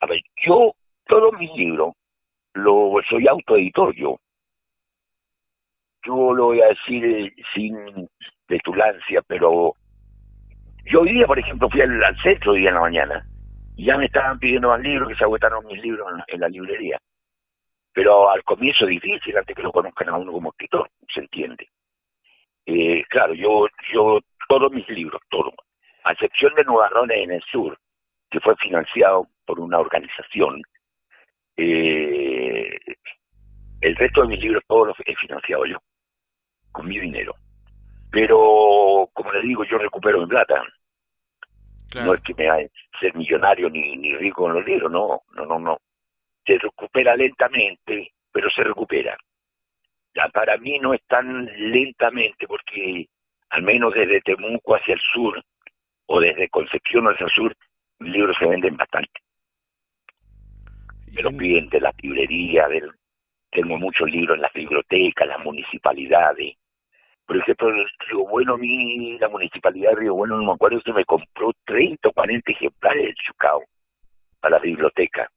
a 0.00 0.06
ver, 0.06 0.20
yo 0.46 0.72
todos 1.06 1.32
mis 1.38 1.50
libros 1.56 1.94
lo 2.54 2.92
soy 3.08 3.26
autoeditor 3.26 3.94
yo. 3.96 4.16
Yo 6.06 6.32
lo 6.32 6.46
voy 6.46 6.60
a 6.62 6.68
decir 6.68 7.34
sin 7.54 8.08
petulancia, 8.46 9.22
pero 9.26 9.74
yo 10.86 11.00
hoy 11.00 11.12
día, 11.12 11.26
por 11.26 11.38
ejemplo, 11.38 11.68
fui 11.68 11.80
al, 11.80 12.16
centro 12.22 12.52
hoy 12.52 12.60
día 12.60 12.70
en 12.70 12.74
la 12.76 12.80
mañana 12.80 13.26
ya 13.84 13.96
me 13.96 14.06
estaban 14.06 14.38
pidiendo 14.38 14.68
más 14.68 14.80
libros, 14.80 15.08
que 15.08 15.16
se 15.16 15.24
agotaron 15.24 15.66
mis 15.66 15.82
libros 15.82 16.06
en 16.26 16.40
la, 16.40 16.48
librería. 16.48 16.98
Pero 17.92 18.30
al 18.30 18.42
comienzo 18.44 18.86
difícil, 18.86 19.36
antes 19.36 19.56
que 19.56 19.62
lo 19.62 19.72
conozcan 19.72 20.08
a 20.08 20.16
uno 20.16 20.32
como 20.32 20.50
escritor, 20.50 20.90
se 21.12 21.20
entiende. 21.20 21.68
Eh, 22.66 23.04
claro, 23.08 23.34
yo, 23.34 23.66
yo, 23.92 24.20
todos 24.48 24.72
mis 24.72 24.88
libros, 24.88 25.20
todos, 25.28 25.54
a 26.04 26.12
excepción 26.12 26.54
de 26.54 26.64
Nubarrones 26.64 27.18
en 27.18 27.32
el 27.32 27.42
Sur, 27.50 27.78
que 28.30 28.40
fue 28.40 28.54
financiado 28.56 29.26
por 29.44 29.58
una 29.60 29.78
organización, 29.78 30.62
eh, 31.56 32.78
el 33.80 33.96
resto 33.96 34.22
de 34.22 34.28
mis 34.28 34.40
libros 34.40 34.62
todos 34.66 34.88
los 34.88 34.96
he 35.04 35.14
financiado 35.16 35.66
yo, 35.66 35.78
con 36.70 36.86
mi 36.86 36.98
dinero. 36.98 37.34
Pero, 38.10 39.08
como 39.12 39.32
le 39.32 39.42
digo, 39.42 39.64
yo 39.64 39.78
recupero 39.78 40.20
mi 40.20 40.26
plata. 40.26 40.62
No 41.94 42.14
es 42.14 42.22
que 42.22 42.34
me 42.34 42.48
haga 42.48 42.68
ser 43.00 43.14
millonario 43.14 43.68
ni, 43.68 43.96
ni 43.96 44.14
rico 44.14 44.46
en 44.46 44.54
los 44.54 44.64
libros, 44.64 44.90
no, 44.90 45.22
no, 45.34 45.46
no, 45.46 45.58
no. 45.58 45.78
Se 46.46 46.58
recupera 46.58 47.16
lentamente, 47.16 48.12
pero 48.32 48.48
se 48.50 48.62
recupera. 48.62 49.16
Para 50.32 50.56
mí 50.58 50.78
no 50.78 50.94
es 50.94 51.02
tan 51.06 51.46
lentamente 51.46 52.46
porque 52.46 53.06
al 53.50 53.62
menos 53.62 53.94
desde 53.94 54.20
Temuco 54.20 54.76
hacia 54.76 54.94
el 54.94 55.00
sur 55.12 55.42
o 56.06 56.20
desde 56.20 56.48
Concepción 56.48 57.06
hacia 57.06 57.26
el 57.26 57.32
sur 57.32 57.56
mis 58.00 58.12
libros 58.12 58.36
se 58.38 58.46
venden 58.46 58.76
bastante. 58.76 59.20
Me 61.12 61.22
los 61.22 61.34
piden 61.34 61.68
de 61.68 61.80
la 61.80 61.92
librería 62.00 62.68
del, 62.68 62.90
tengo 63.50 63.76
muchos 63.78 64.08
libros 64.10 64.36
en 64.36 64.42
las 64.42 64.52
bibliotecas 64.52 65.28
las 65.28 65.44
municipalidades 65.44 66.56
por 67.30 67.36
ejemplo 67.36 67.68
en 67.68 67.86
Río 68.08 68.26
Bueno 68.28 68.54
a 68.54 68.58
mí 68.58 69.16
la 69.20 69.28
municipalidad 69.28 69.90
de 69.90 70.00
Río 70.00 70.14
Bueno 70.14 70.36
no 70.36 70.46
me 70.46 70.52
acuerdo 70.52 70.80
si 70.84 70.92
me 70.92 71.04
compró 71.04 71.52
30 71.64 72.08
o 72.08 72.12
40 72.12 72.50
ejemplares 72.50 73.04
de 73.04 73.14
Chucao 73.24 73.62
para 74.40 74.56
la 74.56 74.60
biblioteca 74.60 75.30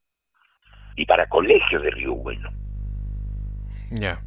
y 0.96 1.06
para 1.06 1.30
colegios 1.30 1.84
de 1.84 1.92
Río 1.92 2.16
Bueno 2.16 2.50
ya 3.92 4.20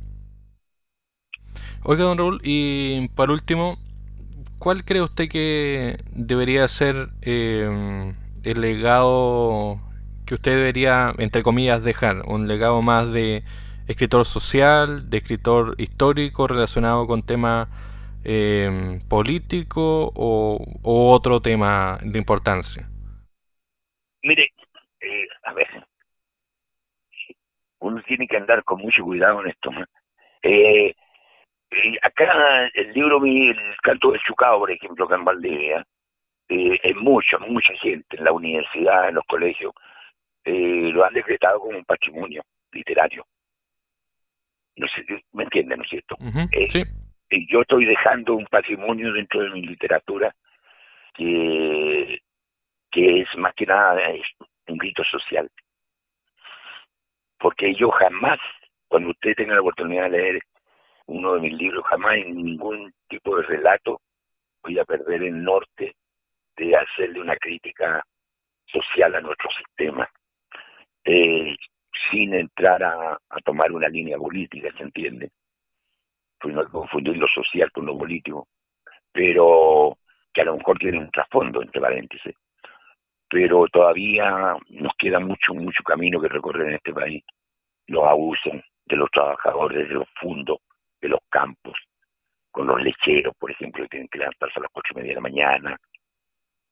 Oiga, 1.82 2.04
don 2.04 2.18
Raúl, 2.18 2.40
y 2.44 3.08
por 3.16 3.32
último, 3.32 3.78
¿cuál 4.60 4.84
cree 4.84 5.02
usted 5.02 5.28
que 5.28 5.96
debería 6.12 6.68
ser 6.68 7.08
eh, 7.22 8.12
el 8.44 8.60
legado 8.60 9.80
que 10.24 10.34
usted 10.34 10.56
debería, 10.56 11.12
entre 11.18 11.44
comillas, 11.44 11.84
dejar? 11.84 12.22
¿Un 12.26 12.48
legado 12.48 12.82
más 12.82 13.12
de 13.12 13.44
escritor 13.88 14.24
social, 14.24 15.08
de 15.10 15.18
escritor 15.18 15.74
histórico 15.78 16.46
relacionado 16.46 17.06
con 17.06 17.24
temas 17.24 17.68
eh, 18.24 19.00
políticos 19.08 20.10
o, 20.14 20.58
otro 20.82 21.40
tema 21.40 21.98
de 22.02 22.18
importancia? 22.18 22.88
Mire, 24.22 24.50
eh, 25.00 25.26
a 25.44 25.52
ver, 25.52 25.68
uno 27.80 28.02
tiene 28.02 28.26
que 28.26 28.36
andar 28.36 28.64
con 28.64 28.80
mucho 28.80 29.04
cuidado 29.04 29.42
en 29.42 29.48
esto. 29.48 29.70
Eh, 30.42 30.94
acá 32.02 32.68
el 32.74 32.92
libro, 32.92 33.24
el 33.24 33.76
canto 33.82 34.12
de 34.12 34.20
Chucao, 34.20 34.60
por 34.60 34.70
ejemplo, 34.70 35.06
que 35.08 35.14
en 35.14 35.24
Valdivia, 35.24 35.86
eh, 36.48 36.78
es 36.82 36.96
mucha, 36.96 37.38
mucha 37.38 37.74
gente 37.80 38.16
en 38.16 38.24
la 38.24 38.32
universidad, 38.32 39.08
en 39.08 39.16
los 39.16 39.24
colegios, 39.26 39.72
eh, 40.44 40.90
lo 40.92 41.04
han 41.04 41.14
decretado 41.14 41.60
como 41.60 41.78
un 41.78 41.84
patrimonio 41.84 42.42
literario. 42.72 43.26
No 44.76 44.86
sé, 44.88 45.04
¿me 45.32 45.44
entienden, 45.44 45.78
no 45.78 45.84
es 45.84 45.90
cierto? 45.90 46.16
Eh, 46.52 46.68
sí. 46.68 46.82
Yo 47.48 47.62
estoy 47.62 47.86
dejando 47.86 48.34
un 48.34 48.46
patrimonio 48.46 49.12
dentro 49.12 49.42
de 49.42 49.50
mi 49.50 49.62
literatura 49.62 50.34
que, 51.14 52.20
que 52.90 53.20
es 53.22 53.28
más 53.36 53.54
que 53.54 53.66
nada 53.66 54.00
un 54.68 54.78
grito 54.78 55.02
social. 55.04 55.50
Porque 57.38 57.74
yo 57.74 57.90
jamás, 57.90 58.38
cuando 58.88 59.10
usted 59.10 59.34
tenga 59.34 59.54
la 59.54 59.60
oportunidad 59.60 60.10
de 60.10 60.18
leer 60.18 60.42
uno 61.06 61.34
de 61.34 61.40
mis 61.40 61.52
libros, 61.54 61.84
jamás 61.86 62.16
en 62.16 62.36
ningún 62.36 62.92
tipo 63.08 63.36
de 63.36 63.42
relato 63.42 64.00
voy 64.62 64.78
a 64.78 64.84
perder 64.84 65.22
el 65.22 65.42
norte 65.42 65.94
de 66.56 66.76
hacerle 66.76 67.20
una 67.20 67.36
crítica 67.36 68.04
social 68.66 69.14
a 69.14 69.20
nuestro 69.20 69.48
sistema, 69.52 70.08
eh, 71.04 71.54
sin 72.10 72.34
entrar 72.34 72.82
a, 72.82 73.18
tomar 73.44 73.72
una 73.72 73.88
línea 73.88 74.16
política, 74.16 74.68
¿se 74.76 74.82
entiende? 74.82 75.30
Pues 76.38 76.54
no 76.54 76.68
confundir 76.68 77.16
lo 77.16 77.28
social 77.28 77.70
con 77.72 77.86
lo 77.86 77.96
político, 77.96 78.48
pero 79.12 79.98
que 80.32 80.42
a 80.42 80.44
lo 80.44 80.56
mejor 80.56 80.78
tiene 80.78 80.98
un 80.98 81.10
trasfondo, 81.10 81.62
entre 81.62 81.80
paréntesis. 81.80 82.34
Pero 83.28 83.66
todavía 83.68 84.56
nos 84.68 84.92
queda 84.98 85.18
mucho, 85.18 85.54
mucho 85.54 85.82
camino 85.82 86.20
que 86.20 86.28
recorrer 86.28 86.68
en 86.68 86.74
este 86.74 86.92
país. 86.92 87.24
Los 87.86 88.04
abusos 88.04 88.54
de 88.84 88.96
los 88.96 89.10
trabajadores, 89.10 89.88
de 89.88 89.94
los 89.94 90.08
fundos, 90.20 90.58
de 91.00 91.08
los 91.08 91.20
campos, 91.28 91.76
con 92.50 92.66
los 92.66 92.80
lecheros, 92.82 93.34
por 93.38 93.50
ejemplo, 93.50 93.82
que 93.84 93.90
tienen 93.90 94.08
que 94.08 94.18
levantarse 94.18 94.58
a 94.58 94.62
las 94.62 94.70
ocho 94.72 94.92
y 94.92 94.96
media 94.96 95.10
de 95.10 95.14
la 95.16 95.20
mañana, 95.20 95.76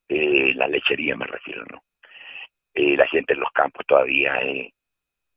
eh, 0.08 0.52
la 0.54 0.68
lechería 0.68 1.16
me 1.16 1.26
refiero, 1.26 1.64
¿no? 1.70 1.82
Eh, 2.74 2.96
la 2.96 3.06
gente 3.06 3.34
en 3.34 3.40
los 3.40 3.50
campos 3.52 3.86
todavía 3.86 4.40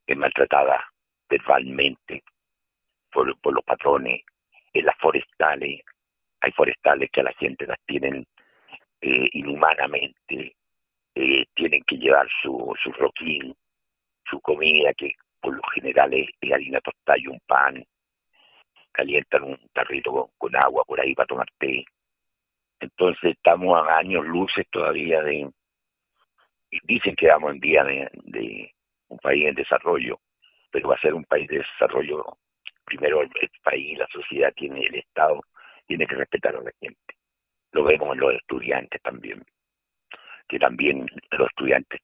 es, 0.08 0.17
maltratada 0.17 0.84
verbalmente 1.30 2.24
por, 3.12 3.28
los 3.28 3.63
patrones, 3.63 4.22
en 4.74 4.86
las 4.86 4.98
forestales, 4.98 5.82
hay 6.41 6.52
forestales 6.52 7.10
que 7.12 7.22
a 7.22 7.26
la 7.26 7.34
gente 7.34 7.65
las 7.65 7.80
tienen 7.86 8.26
eh, 9.02 9.30
inhumanamente, 9.34 10.56
eh, 11.15 11.46
tienen 11.56 11.84
que 11.84 11.98
llevar 11.98 12.28
su, 12.41 12.74
su 12.82 12.91
roquín, 12.93 13.56
su 14.30 14.39
comida, 14.41 14.93
que 14.93 15.13
por 15.41 15.56
lo 15.56 15.63
general 15.74 16.13
es, 16.13 16.30
harina 16.52 16.80
tostada 16.82 17.17
y 17.17 17.28
un 17.28 17.39
pan, 17.48 17.84
calientan 18.91 19.43
un 19.43 19.60
tarrito 19.74 20.32
con, 20.38 20.56
agua 20.56 20.84
por 20.86 21.00
ahí 21.00 21.13
para 21.15 21.28
tomar 21.28 21.48
té. 21.58 21.86
Entonces 22.80 23.36
estamos 23.36 23.78
a 23.78 23.98
años 23.98 24.26
luces 24.26 24.65
todavía 24.70 25.22
de... 25.24 25.50
Y 26.70 26.80
dicen 26.84 27.15
que 27.15 27.28
vamos 27.28 27.54
en 27.54 27.60
día 27.60 27.84
de, 27.84 28.10
de 28.26 28.74
un 29.10 29.17
país 29.20 29.46
en 29.46 29.56
desarrollo, 29.56 30.20
pero 30.72 30.89
va 30.89 30.96
a 30.96 31.02
ser 31.02 31.13
un 31.13 31.26
país 31.26 31.48
de 31.48 31.60
desarrollo. 31.60 32.24
Primero 32.86 33.22
el, 33.22 33.30
país, 33.63 33.98
la 33.98 34.08
sociedad 34.08 34.54
tiene, 34.56 34.86
el 34.86 34.96
Estado 34.96 35.41
tiene 35.86 36.06
que 36.06 36.15
respetar 36.15 36.56
a 36.56 36.62
la 36.62 36.72
gente. 36.80 37.15
Lo 37.72 37.84
vemos 37.84 38.13
en 38.13 38.20
los 38.20 38.34
estudiantes 38.34 39.02
también, 39.02 39.43
que 40.48 40.60
también 40.60 41.06
los 41.32 41.50
estudiantes 41.50 42.02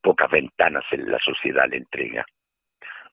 pocas 0.00 0.30
ventanas 0.30 0.84
en 0.92 1.10
la 1.10 1.18
sociedad 1.18 1.68
le 1.68 1.78
entrega. 1.78 2.24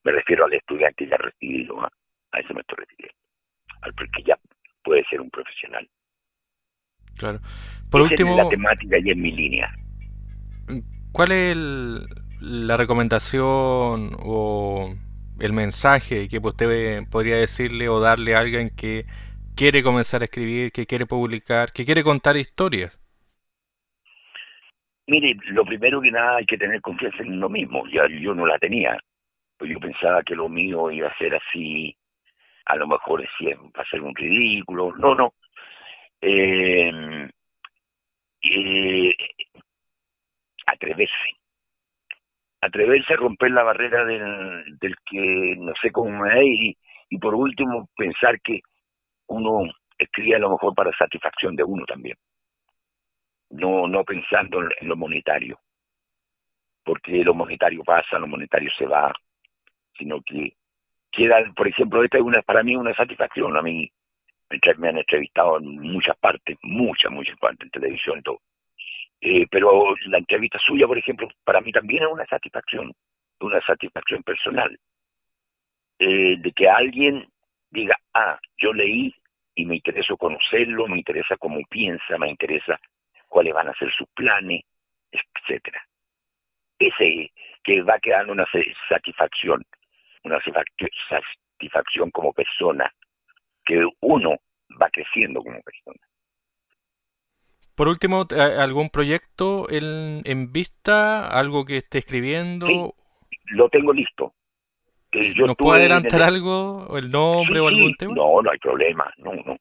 Me 0.03 0.11
refiero 0.11 0.45
al 0.45 0.53
estudiante 0.53 1.07
ya 1.07 1.17
recibido, 1.17 1.81
a 1.81 2.39
eso 2.39 2.53
me 2.53 2.61
estoy 2.61 2.77
refiriendo, 2.79 3.17
al 3.81 3.93
que 3.95 4.23
ya 4.23 4.37
puede 4.83 5.03
ser 5.05 5.21
un 5.21 5.29
profesional. 5.29 5.87
Claro. 7.17 7.39
Por 7.91 8.01
último, 8.01 8.35
la 8.35 8.47
temática 8.47 8.97
y 8.97 9.09
en 9.09 9.21
mi 9.21 9.31
línea. 9.31 9.71
¿Cuál 11.11 11.31
es 11.31 11.57
la 12.41 12.77
recomendación 12.77 14.11
o 14.19 14.93
el 15.39 15.53
mensaje 15.53 16.27
que 16.27 16.39
usted 16.39 17.03
podría 17.09 17.37
decirle 17.37 17.89
o 17.89 17.99
darle 17.99 18.35
a 18.35 18.39
alguien 18.39 18.69
que 18.75 19.05
quiere 19.55 19.83
comenzar 19.83 20.21
a 20.21 20.25
escribir, 20.25 20.71
que 20.71 20.85
quiere 20.85 21.05
publicar, 21.05 21.71
que 21.71 21.85
quiere 21.85 22.03
contar 22.03 22.37
historias? 22.37 22.97
Mire, 25.07 25.35
lo 25.47 25.65
primero 25.65 26.01
que 26.01 26.11
nada 26.11 26.37
hay 26.37 26.45
que 26.45 26.57
tener 26.57 26.81
confianza 26.81 27.23
en 27.23 27.33
uno 27.33 27.49
mismo. 27.49 27.87
Ya 27.87 28.03
yo 28.07 28.35
no 28.35 28.45
la 28.45 28.59
tenía. 28.59 28.97
Pues 29.57 29.71
yo 29.71 29.79
pensaba 29.79 30.21
que 30.23 30.35
lo 30.35 30.47
mío 30.47 30.91
iba 30.91 31.07
a 31.07 31.17
ser 31.17 31.35
así 31.35 31.95
a 32.69 32.75
lo 32.75 32.87
mejor 32.87 33.21
decían, 33.21 33.71
va 33.75 33.81
a 33.81 33.89
ser 33.89 34.01
un 34.01 34.15
ridículo. 34.15 34.95
No, 34.95 35.15
no. 35.15 35.33
Eh, 36.21 36.91
eh, 38.43 39.15
atreverse. 40.67 41.37
Atreverse 42.61 43.13
a 43.13 43.17
romper 43.17 43.51
la 43.51 43.63
barrera 43.63 44.03
del, 44.05 44.95
que 45.05 45.55
no 45.57 45.73
sé 45.81 45.91
cómo 45.91 46.23
me 46.23 46.45
y, 46.45 46.77
y 47.09 47.17
por 47.17 47.33
último 47.33 47.87
pensar 47.95 48.39
que 48.41 48.61
uno 49.27 49.71
escribe 49.97 50.35
a 50.35 50.39
lo 50.39 50.51
mejor 50.51 50.73
para 50.75 50.95
satisfacción 50.97 51.55
de 51.55 51.63
uno 51.63 51.85
también. 51.85 52.17
No, 53.51 53.87
no 53.87 54.03
pensando 54.03 54.61
en 54.61 54.87
lo 54.87 54.95
monetario. 54.95 55.59
Porque 56.83 57.23
lo 57.23 57.33
monetario 57.33 57.83
pasa, 57.83 58.19
lo 58.19 58.27
monetario 58.27 58.69
se 58.77 58.85
va, 58.85 59.13
sino 59.97 60.21
que 60.21 60.53
queda, 61.11 61.37
por 61.55 61.67
ejemplo, 61.67 62.03
esta 62.03 62.17
es 62.17 62.23
una, 62.23 62.41
para 62.41 62.63
mí 62.63 62.75
una 62.75 62.95
satisfacción. 62.95 63.55
A 63.57 63.61
mí 63.61 63.91
me 64.77 64.89
han 64.89 64.97
entrevistado 64.97 65.57
en 65.59 65.79
muchas 65.79 66.17
partes, 66.17 66.57
muchas, 66.63 67.11
muchas 67.11 67.37
partes, 67.37 67.65
en 67.65 67.71
televisión 67.71 68.21
todo. 68.23 68.39
Eh, 69.21 69.45
pero 69.51 69.95
la 70.07 70.17
entrevista 70.17 70.57
suya, 70.59 70.87
por 70.87 70.97
ejemplo, 70.97 71.27
para 71.43 71.61
mí 71.61 71.71
también 71.71 72.03
es 72.03 72.09
una 72.11 72.25
satisfacción, 72.25 72.93
una 73.41 73.61
satisfacción 73.61 74.23
personal. 74.23 74.77
Eh, 75.99 76.37
de 76.39 76.51
que 76.53 76.69
alguien 76.69 77.27
diga, 77.69 77.97
ah, 78.13 78.39
yo 78.57 78.71
leí 78.73 79.13
y 79.55 79.65
me 79.65 79.75
interesa 79.75 80.15
conocerlo, 80.15 80.87
me 80.87 80.97
interesa 80.97 81.35
cómo 81.37 81.59
piensa, 81.69 82.17
me 82.17 82.29
interesa 82.29 82.79
cuáles 83.27 83.53
van 83.53 83.67
a 83.67 83.73
ser 83.73 83.91
sus 83.93 84.07
planes, 84.15 84.61
etcétera. 85.11 85.83
Ese 86.79 87.31
que 87.63 87.81
va 87.81 87.99
quedando 87.99 88.31
una 88.31 88.47
satisfacción 88.87 89.65
una 90.23 90.39
satisfacción 91.09 92.11
como 92.11 92.33
persona, 92.33 92.91
que 93.65 93.85
uno 94.01 94.37
va 94.81 94.89
creciendo 94.89 95.41
como 95.41 95.61
persona. 95.61 95.99
Por 97.79 97.87
último, 97.87 98.25
¿algún 98.57 98.89
proyecto 98.89 99.69
en, 99.69 100.21
en 100.25 100.51
vista? 100.51 101.29
¿Algo 101.29 101.63
que 101.63 101.77
esté 101.77 101.99
escribiendo? 101.99 102.67
Sí, 102.67 102.91
lo 103.51 103.69
tengo 103.69 103.93
listo. 103.93 104.33
¿Nos 105.13 105.55
puede 105.55 105.83
adelantar 105.83 106.23
algo? 106.23 106.97
¿El 106.97 107.09
nombre 107.09 107.61
o 107.61 107.69
algún 107.69 107.95
tema? 107.95 108.13
No, 108.15 108.41
no 108.41 108.51
hay 108.51 108.57
problema. 108.57 109.09
No, 109.15 109.31
no. 109.31 109.55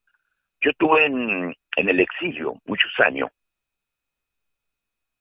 Yo 0.60 0.70
estuve 0.70 1.06
en, 1.06 1.54
en 1.76 1.88
el 1.88 2.00
exilio 2.00 2.54
muchos 2.64 2.90
años. 2.98 3.30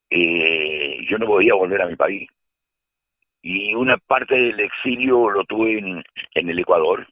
Eh, 0.09 0.97
yo 1.07 1.19
no 1.19 1.27
podía 1.27 1.53
volver 1.53 1.83
a 1.83 1.85
mi 1.85 1.95
país 1.95 2.27
y 3.43 3.75
una 3.75 3.97
parte 3.97 4.33
del 4.33 4.59
exilio 4.59 5.29
lo 5.29 5.43
tuve 5.43 5.77
en, 5.77 6.03
en 6.33 6.49
el 6.49 6.57
Ecuador, 6.57 7.05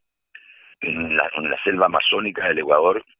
en 0.81 1.15
la, 1.15 1.29
en 1.35 1.51
la, 1.51 1.61
selva 1.63 1.85
amazónica 1.85 2.47
del 2.47 2.57
Ecuador, 2.57 2.97
eh, 2.97 3.15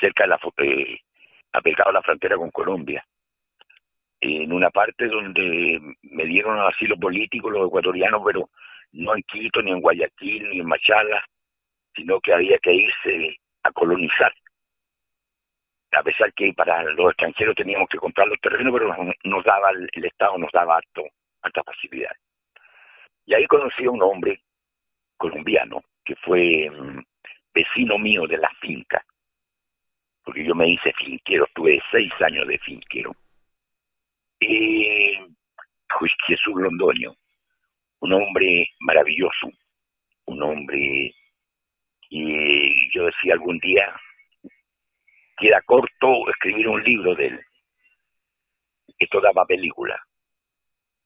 cerca 0.00 0.24
de 0.24 0.28
la, 0.28 0.40
eh, 0.58 1.00
la 1.92 2.02
frontera 2.02 2.36
con 2.36 2.50
Colombia. 2.50 3.04
En 4.20 4.52
una 4.52 4.70
parte 4.70 5.06
donde 5.06 5.80
me 6.02 6.24
dieron 6.26 6.60
asilo 6.60 6.96
político 6.96 7.48
los 7.48 7.68
ecuatorianos, 7.68 8.22
pero 8.24 8.50
no 8.92 9.14
en 9.14 9.22
Quito, 9.22 9.62
ni 9.62 9.70
en 9.70 9.80
Guayaquil, 9.80 10.50
ni 10.50 10.60
en 10.60 10.66
Machala, 10.66 11.24
sino 11.94 12.20
que 12.20 12.32
había 12.32 12.58
que 12.58 12.72
irse 12.72 13.36
a 13.62 13.72
colonizar. 13.72 14.32
A 15.92 16.02
pesar 16.02 16.32
que 16.34 16.52
para 16.52 16.84
los 16.84 17.10
extranjeros 17.10 17.56
teníamos 17.56 17.88
que 17.88 17.98
comprar 17.98 18.28
los 18.28 18.40
terrenos, 18.40 18.72
pero 18.72 18.94
nos 19.24 19.44
daba 19.44 19.70
el, 19.70 20.04
Estado 20.04 20.38
nos 20.38 20.52
daba 20.52 20.76
harto, 20.76 21.04
alta 21.42 21.62
facilidad. 21.64 22.12
Y 23.26 23.34
ahí 23.34 23.46
conocí 23.46 23.84
a 23.84 23.90
un 23.90 24.02
hombre 24.02 24.40
colombiano 25.16 25.82
que 26.04 26.14
fue 26.16 26.70
mm, 26.70 27.02
vecino 27.54 27.98
mío 27.98 28.26
de 28.26 28.38
la 28.38 28.50
finca, 28.60 29.04
porque 30.30 30.44
yo 30.44 30.54
me 30.54 30.68
hice 30.68 30.92
finquero, 30.92 31.44
tuve 31.56 31.82
seis 31.90 32.12
años 32.20 32.46
de 32.46 32.56
finquero. 32.58 33.10
Y 34.38 35.16
Jesús 36.28 36.54
Londoño, 36.54 37.12
un 37.98 38.12
hombre 38.12 38.68
maravilloso, 38.78 39.50
un 40.26 40.40
hombre 40.40 41.12
y 42.10 42.96
yo 42.96 43.06
decía 43.06 43.32
algún 43.32 43.58
día 43.58 43.92
queda 45.36 45.60
corto 45.62 46.30
escribir 46.30 46.68
un 46.68 46.80
libro 46.84 47.16
de 47.16 47.26
él. 47.26 47.40
Esto 49.00 49.20
daba 49.20 49.44
película. 49.46 50.00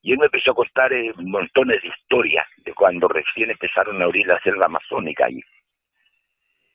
Y 0.03 0.13
él 0.13 0.19
me 0.19 0.27
empezó 0.27 0.51
a 0.51 0.55
contar 0.55 0.93
eh, 0.93 1.15
montones 1.17 1.81
de 1.81 1.89
historias 1.89 2.47
de 2.59 2.75
cuando 2.75 3.09
recién 3.09 3.51
empezaron 3.51 4.03
a 4.03 4.05
abrir 4.05 4.27
la 4.27 4.39
selva 4.41 4.67
amazónica 4.67 5.25
ahí, 5.25 5.41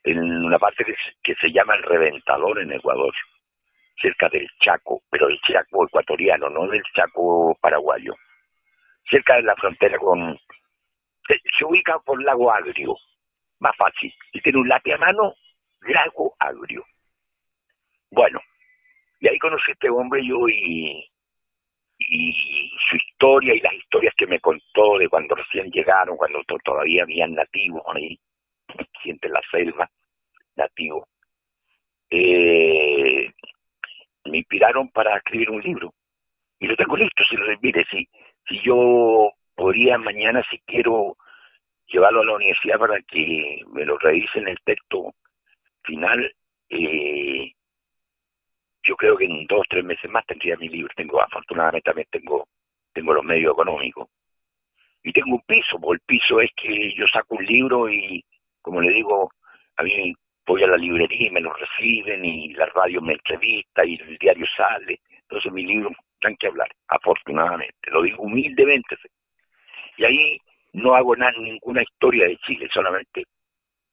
en 0.04 0.46
una 0.46 0.60
parte 0.60 0.86
que, 1.24 1.36
se 1.36 1.52
llama 1.52 1.76
el 1.76 1.84
Reventador 1.84 2.60
en 2.62 2.72
Ecuador, 2.72 3.14
cerca 4.02 4.30
del 4.30 4.48
Chaco, 4.60 5.02
pero 5.10 5.28
el 5.28 5.40
Chaco 5.42 5.86
ecuatoriano, 5.86 6.50
no 6.50 6.68
del 6.68 6.84
Chaco 6.96 7.58
paraguayo, 7.62 8.14
cerca 9.10 9.36
de 9.36 9.44
la 9.44 9.56
frontera 9.56 9.98
con, 9.98 10.40
se, 11.28 11.66
ubica 11.66 12.00
por 12.00 12.22
Lago 12.24 12.52
Agrio, 12.52 12.96
más 13.60 13.76
fácil. 13.78 14.14
Y 14.34 14.42
tiene 14.42 14.60
un 14.60 14.70
lápiz 14.70 14.94
a 14.94 14.98
mano, 14.98 15.34
Lago 15.82 16.36
Agrio. 16.40 16.84
Bueno, 18.12 18.40
y 19.20 19.28
ahí 19.28 19.38
conocí 19.38 19.72
a 19.72 19.74
este 19.74 19.90
hombre 19.90 20.26
yo 20.26 20.48
y, 20.48 21.06
y 22.00 22.72
su 22.90 22.96
historia 22.96 23.54
y 23.54 23.60
las 23.60 23.74
historias 23.74 24.14
que 24.18 24.28
me 24.28 24.40
contó 24.40 24.98
de 24.98 25.10
cuando 25.10 25.36
recién 25.36 25.70
llegaron, 25.72 26.18
cuando 26.18 26.42
todavía 26.64 27.04
habían 27.04 27.34
nativos 27.34 27.84
ahí, 27.94 28.20
siente 29.02 29.30
la 29.30 29.42
selva, 29.52 29.90
nativos. 30.56 31.08
Eh, 32.10 33.32
me 34.26 34.38
inspiraron 34.40 34.90
para 34.90 35.18
escribir 35.18 35.50
un 35.50 35.62
libro. 35.62 35.94
Y 36.60 36.68
lo 36.68 36.76
tengo 36.76 36.98
listo, 36.98 37.24
si 37.30 37.36
lo 37.36 37.46
mire, 37.62 37.86
si, 37.90 38.08
si 38.48 38.60
yo 38.62 39.32
podría 39.56 39.98
mañana, 39.98 40.44
si 40.50 40.60
quiero, 40.60 41.16
llevarlo 41.92 42.22
a 42.22 42.26
la 42.26 42.36
universidad 42.36 42.80
para 42.80 43.02
que 43.02 43.62
me 43.72 43.86
lo 43.86 43.98
revisen 43.98 44.48
el 44.48 44.58
texto 44.64 45.14
final, 45.84 46.34
eh, 46.70 47.54
yo 48.84 48.96
creo 48.96 49.18
que 49.18 49.26
en 49.26 49.46
dos 49.48 49.66
tres 49.70 49.84
meses 49.84 50.10
más 50.10 50.26
tendría 50.26 50.58
mi 50.58 50.70
libro. 50.70 50.94
Tengo, 50.96 51.22
afortunadamente 51.22 51.86
también 51.86 52.08
tengo, 52.12 52.48
tengo 52.94 53.14
los 53.14 53.24
medios 53.24 53.54
económicos. 53.54 54.10
Y 55.04 55.14
tengo 55.14 55.36
un 55.36 55.42
piso, 55.42 55.80
porque 55.80 55.94
el 55.94 56.00
piso 56.06 56.42
es 56.42 56.52
que 56.56 56.94
yo 56.96 57.06
saco 57.08 57.36
un 57.36 57.46
libro 57.46 57.90
y, 57.90 58.24
como 58.62 58.82
le 58.82 58.92
digo, 58.92 59.32
a 59.78 59.84
mí 59.84 60.14
voy 60.46 60.64
a 60.64 60.68
la 60.68 60.78
librería 60.78 61.28
y 61.28 61.32
me 61.32 61.42
lo 61.42 61.54
reciben 61.54 62.26
y 62.26 62.54
la 62.54 62.66
radio 62.68 63.02
me 63.02 63.14
entrevista 63.14 63.86
y 63.86 63.96
el 63.96 64.18
diario 64.18 64.46
sale. 64.56 65.00
Entonces 65.22 65.52
mi 65.52 65.64
libro 65.64 65.92
dan 66.22 66.36
que 66.38 66.48
hablar, 66.48 66.70
afortunadamente. 66.88 67.92
Lo 67.92 68.02
digo 68.02 68.24
humildemente. 68.24 68.98
Y 69.98 70.06
ahí 70.06 70.38
no 70.74 70.96
hago 70.96 71.16
nada, 71.16 71.34
ninguna 71.40 71.84
historia 71.84 72.28
de 72.28 72.38
Chile, 72.38 72.68
solamente 72.74 73.26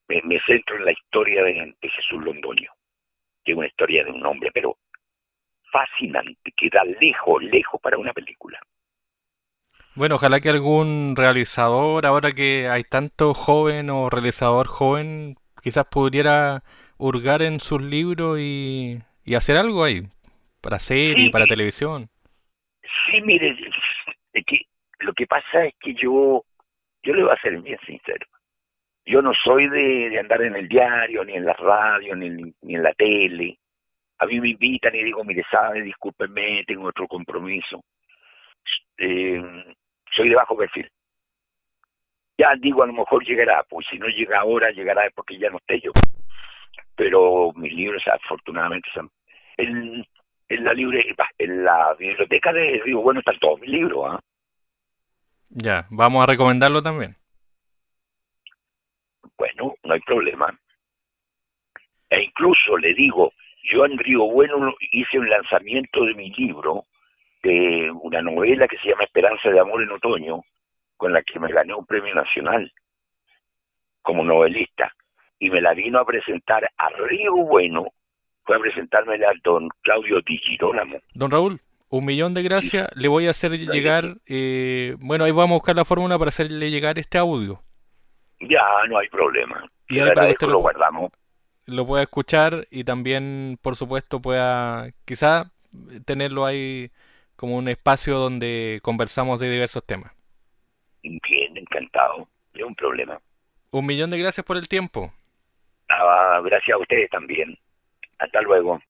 me, 0.08 0.40
centro 0.40 0.76
en 0.76 0.84
la 0.84 0.92
historia 0.92 1.42
de, 1.42 1.74
Jesús 1.80 2.22
Londoño, 2.22 2.70
que 3.44 3.52
es 3.52 3.58
una 3.58 3.66
historia 3.66 4.04
de 4.04 4.10
un 4.10 4.24
hombre, 4.24 4.50
pero 4.52 4.76
fascinante, 5.70 6.52
que 6.56 6.68
da 6.70 6.84
lejos, 6.84 7.42
lejos 7.42 7.80
para 7.80 7.98
una 7.98 8.12
película. 8.12 8.60
Bueno, 9.96 10.16
ojalá 10.16 10.40
que 10.40 10.50
algún 10.50 11.14
realizador, 11.16 12.04
ahora 12.04 12.30
que 12.32 12.68
hay 12.68 12.82
tanto 12.82 13.32
joven 13.32 13.88
o 13.88 14.10
realizador 14.10 14.66
joven, 14.66 15.36
quizás 15.62 15.86
pudiera 15.90 16.62
hurgar 16.98 17.40
en 17.40 17.60
sus 17.60 17.80
libros 17.80 18.38
y, 18.38 18.98
hacer 19.34 19.56
algo 19.56 19.84
ahí, 19.84 20.02
para 20.60 20.78
serie, 20.78 21.30
para 21.30 21.46
televisión. 21.46 22.08
Sí, 23.06 23.22
mire, 23.22 23.56
que 24.46 24.66
lo 24.98 25.14
que 25.14 25.26
pasa 25.26 25.64
es 25.64 25.74
que 25.80 25.94
yo, 25.94 26.44
yo 27.02 27.14
le 27.14 27.22
voy 27.22 27.32
a 27.32 27.40
ser 27.40 27.58
bien 27.62 27.78
sincero. 27.86 28.26
Yo 29.06 29.22
no 29.22 29.32
soy 29.44 29.66
de, 29.70 30.18
andar 30.20 30.42
en 30.42 30.56
el 30.56 30.68
diario, 30.68 31.24
ni 31.24 31.36
en 31.36 31.46
la 31.46 31.54
radio, 31.54 32.14
ni, 32.14 32.28
ni 32.28 32.74
en 32.74 32.82
la 32.82 32.92
tele. 32.92 33.58
A 34.18 34.26
mí 34.26 34.40
me 34.40 34.50
invitan 34.50 34.94
y 34.94 35.04
digo, 35.04 35.24
mire, 35.24 35.42
sabe, 35.50 35.80
discúlpenme, 35.80 36.64
tengo 36.66 36.88
otro 36.88 37.08
compromiso. 37.08 37.82
Eh, 38.98 39.42
soy 40.16 40.28
de 40.30 40.34
bajo 40.34 40.56
perfil 40.56 40.90
ya 42.38 42.54
digo, 42.60 42.82
a 42.82 42.86
lo 42.86 42.92
mejor 42.92 43.24
llegará, 43.24 43.64
pues 43.68 43.86
si 43.90 43.98
no 43.98 44.06
llega 44.08 44.40
ahora, 44.40 44.70
llegará 44.70 45.08
porque 45.14 45.38
ya 45.38 45.50
no 45.50 45.58
esté 45.58 45.80
yo. 45.80 45.92
Pero 46.94 47.52
mis 47.54 47.72
libros, 47.72 48.02
afortunadamente, 48.06 48.88
son. 48.92 49.10
En, 49.56 50.06
la 50.48 50.72
libre, 50.74 51.14
en 51.38 51.64
la 51.64 51.94
biblioteca 51.94 52.52
de 52.52 52.80
Río 52.84 53.00
Bueno 53.00 53.20
están 53.20 53.38
todos 53.38 53.60
mis 53.60 53.70
libros. 53.70 54.04
¿ah? 54.06 54.20
Ya, 55.48 55.86
vamos 55.90 56.22
a 56.22 56.26
recomendarlo 56.26 56.82
también. 56.82 57.16
Bueno, 59.36 59.74
no 59.82 59.94
hay 59.94 60.00
problema. 60.00 60.58
E 62.10 62.22
incluso 62.22 62.76
le 62.76 62.94
digo, 62.94 63.32
yo 63.72 63.84
en 63.86 63.98
Río 63.98 64.24
Bueno 64.24 64.74
hice 64.92 65.18
un 65.18 65.28
lanzamiento 65.28 66.04
de 66.04 66.14
mi 66.14 66.30
libro, 66.30 66.84
una 68.02 68.22
novela 68.22 68.68
que 68.68 68.78
se 68.78 68.88
llama 68.88 69.04
Esperanza 69.04 69.50
de 69.50 69.60
Amor 69.60 69.82
en 69.82 69.90
Otoño, 69.90 70.42
con 70.96 71.12
la 71.12 71.22
que 71.22 71.38
me 71.38 71.52
gané 71.52 71.74
un 71.74 71.86
premio 71.86 72.14
nacional 72.14 72.72
como 74.02 74.24
novelista 74.24 74.92
y 75.38 75.50
me 75.50 75.60
la 75.60 75.74
vino 75.74 75.98
a 75.98 76.06
presentar 76.06 76.68
a 76.76 76.88
Río 76.90 77.34
Bueno, 77.34 77.86
fue 78.44 78.56
a 78.56 78.60
presentarme 78.60 79.14
al 79.24 79.40
don 79.42 79.68
Claudio 79.82 80.20
Di 80.22 80.38
Girolamo. 80.38 80.98
Don 81.14 81.30
Raúl, 81.30 81.60
un 81.88 82.04
millón 82.04 82.32
de 82.32 82.42
gracias. 82.42 82.88
Le 82.94 83.08
voy 83.08 83.26
a 83.26 83.30
hacer 83.30 83.52
llegar, 83.52 84.16
eh, 84.26 84.96
bueno, 85.00 85.24
ahí 85.24 85.32
vamos 85.32 85.50
a 85.50 85.54
buscar 85.54 85.76
la 85.76 85.84
fórmula 85.84 86.18
para 86.18 86.28
hacerle 86.28 86.70
llegar 86.70 86.98
este 86.98 87.18
audio. 87.18 87.60
Ya, 88.40 88.62
no 88.88 88.98
hay 88.98 89.08
problema. 89.08 89.68
Y 89.88 89.98
ahí 90.00 90.34
lo, 90.40 90.48
lo 90.48 90.58
guardamos. 90.58 91.12
Lo 91.66 91.86
pueda 91.86 92.02
escuchar 92.02 92.66
y 92.70 92.84
también, 92.84 93.58
por 93.60 93.76
supuesto, 93.76 94.20
pueda 94.20 94.88
quizá 95.04 95.50
tenerlo 96.04 96.44
ahí 96.46 96.90
como 97.36 97.56
un 97.56 97.68
espacio 97.68 98.18
donde 98.18 98.80
conversamos 98.82 99.40
de 99.40 99.50
diversos 99.50 99.84
temas. 99.84 100.12
Bien, 101.02 101.56
encantado. 101.56 102.28
No 102.54 102.66
un 102.66 102.74
problema. 102.74 103.20
Un 103.70 103.86
millón 103.86 104.10
de 104.10 104.18
gracias 104.18 104.44
por 104.44 104.56
el 104.56 104.68
tiempo. 104.68 105.12
Ah, 105.88 106.40
gracias 106.44 106.74
a 106.74 106.78
ustedes 106.80 107.10
también. 107.10 107.56
Hasta 108.18 108.40
luego. 108.42 108.80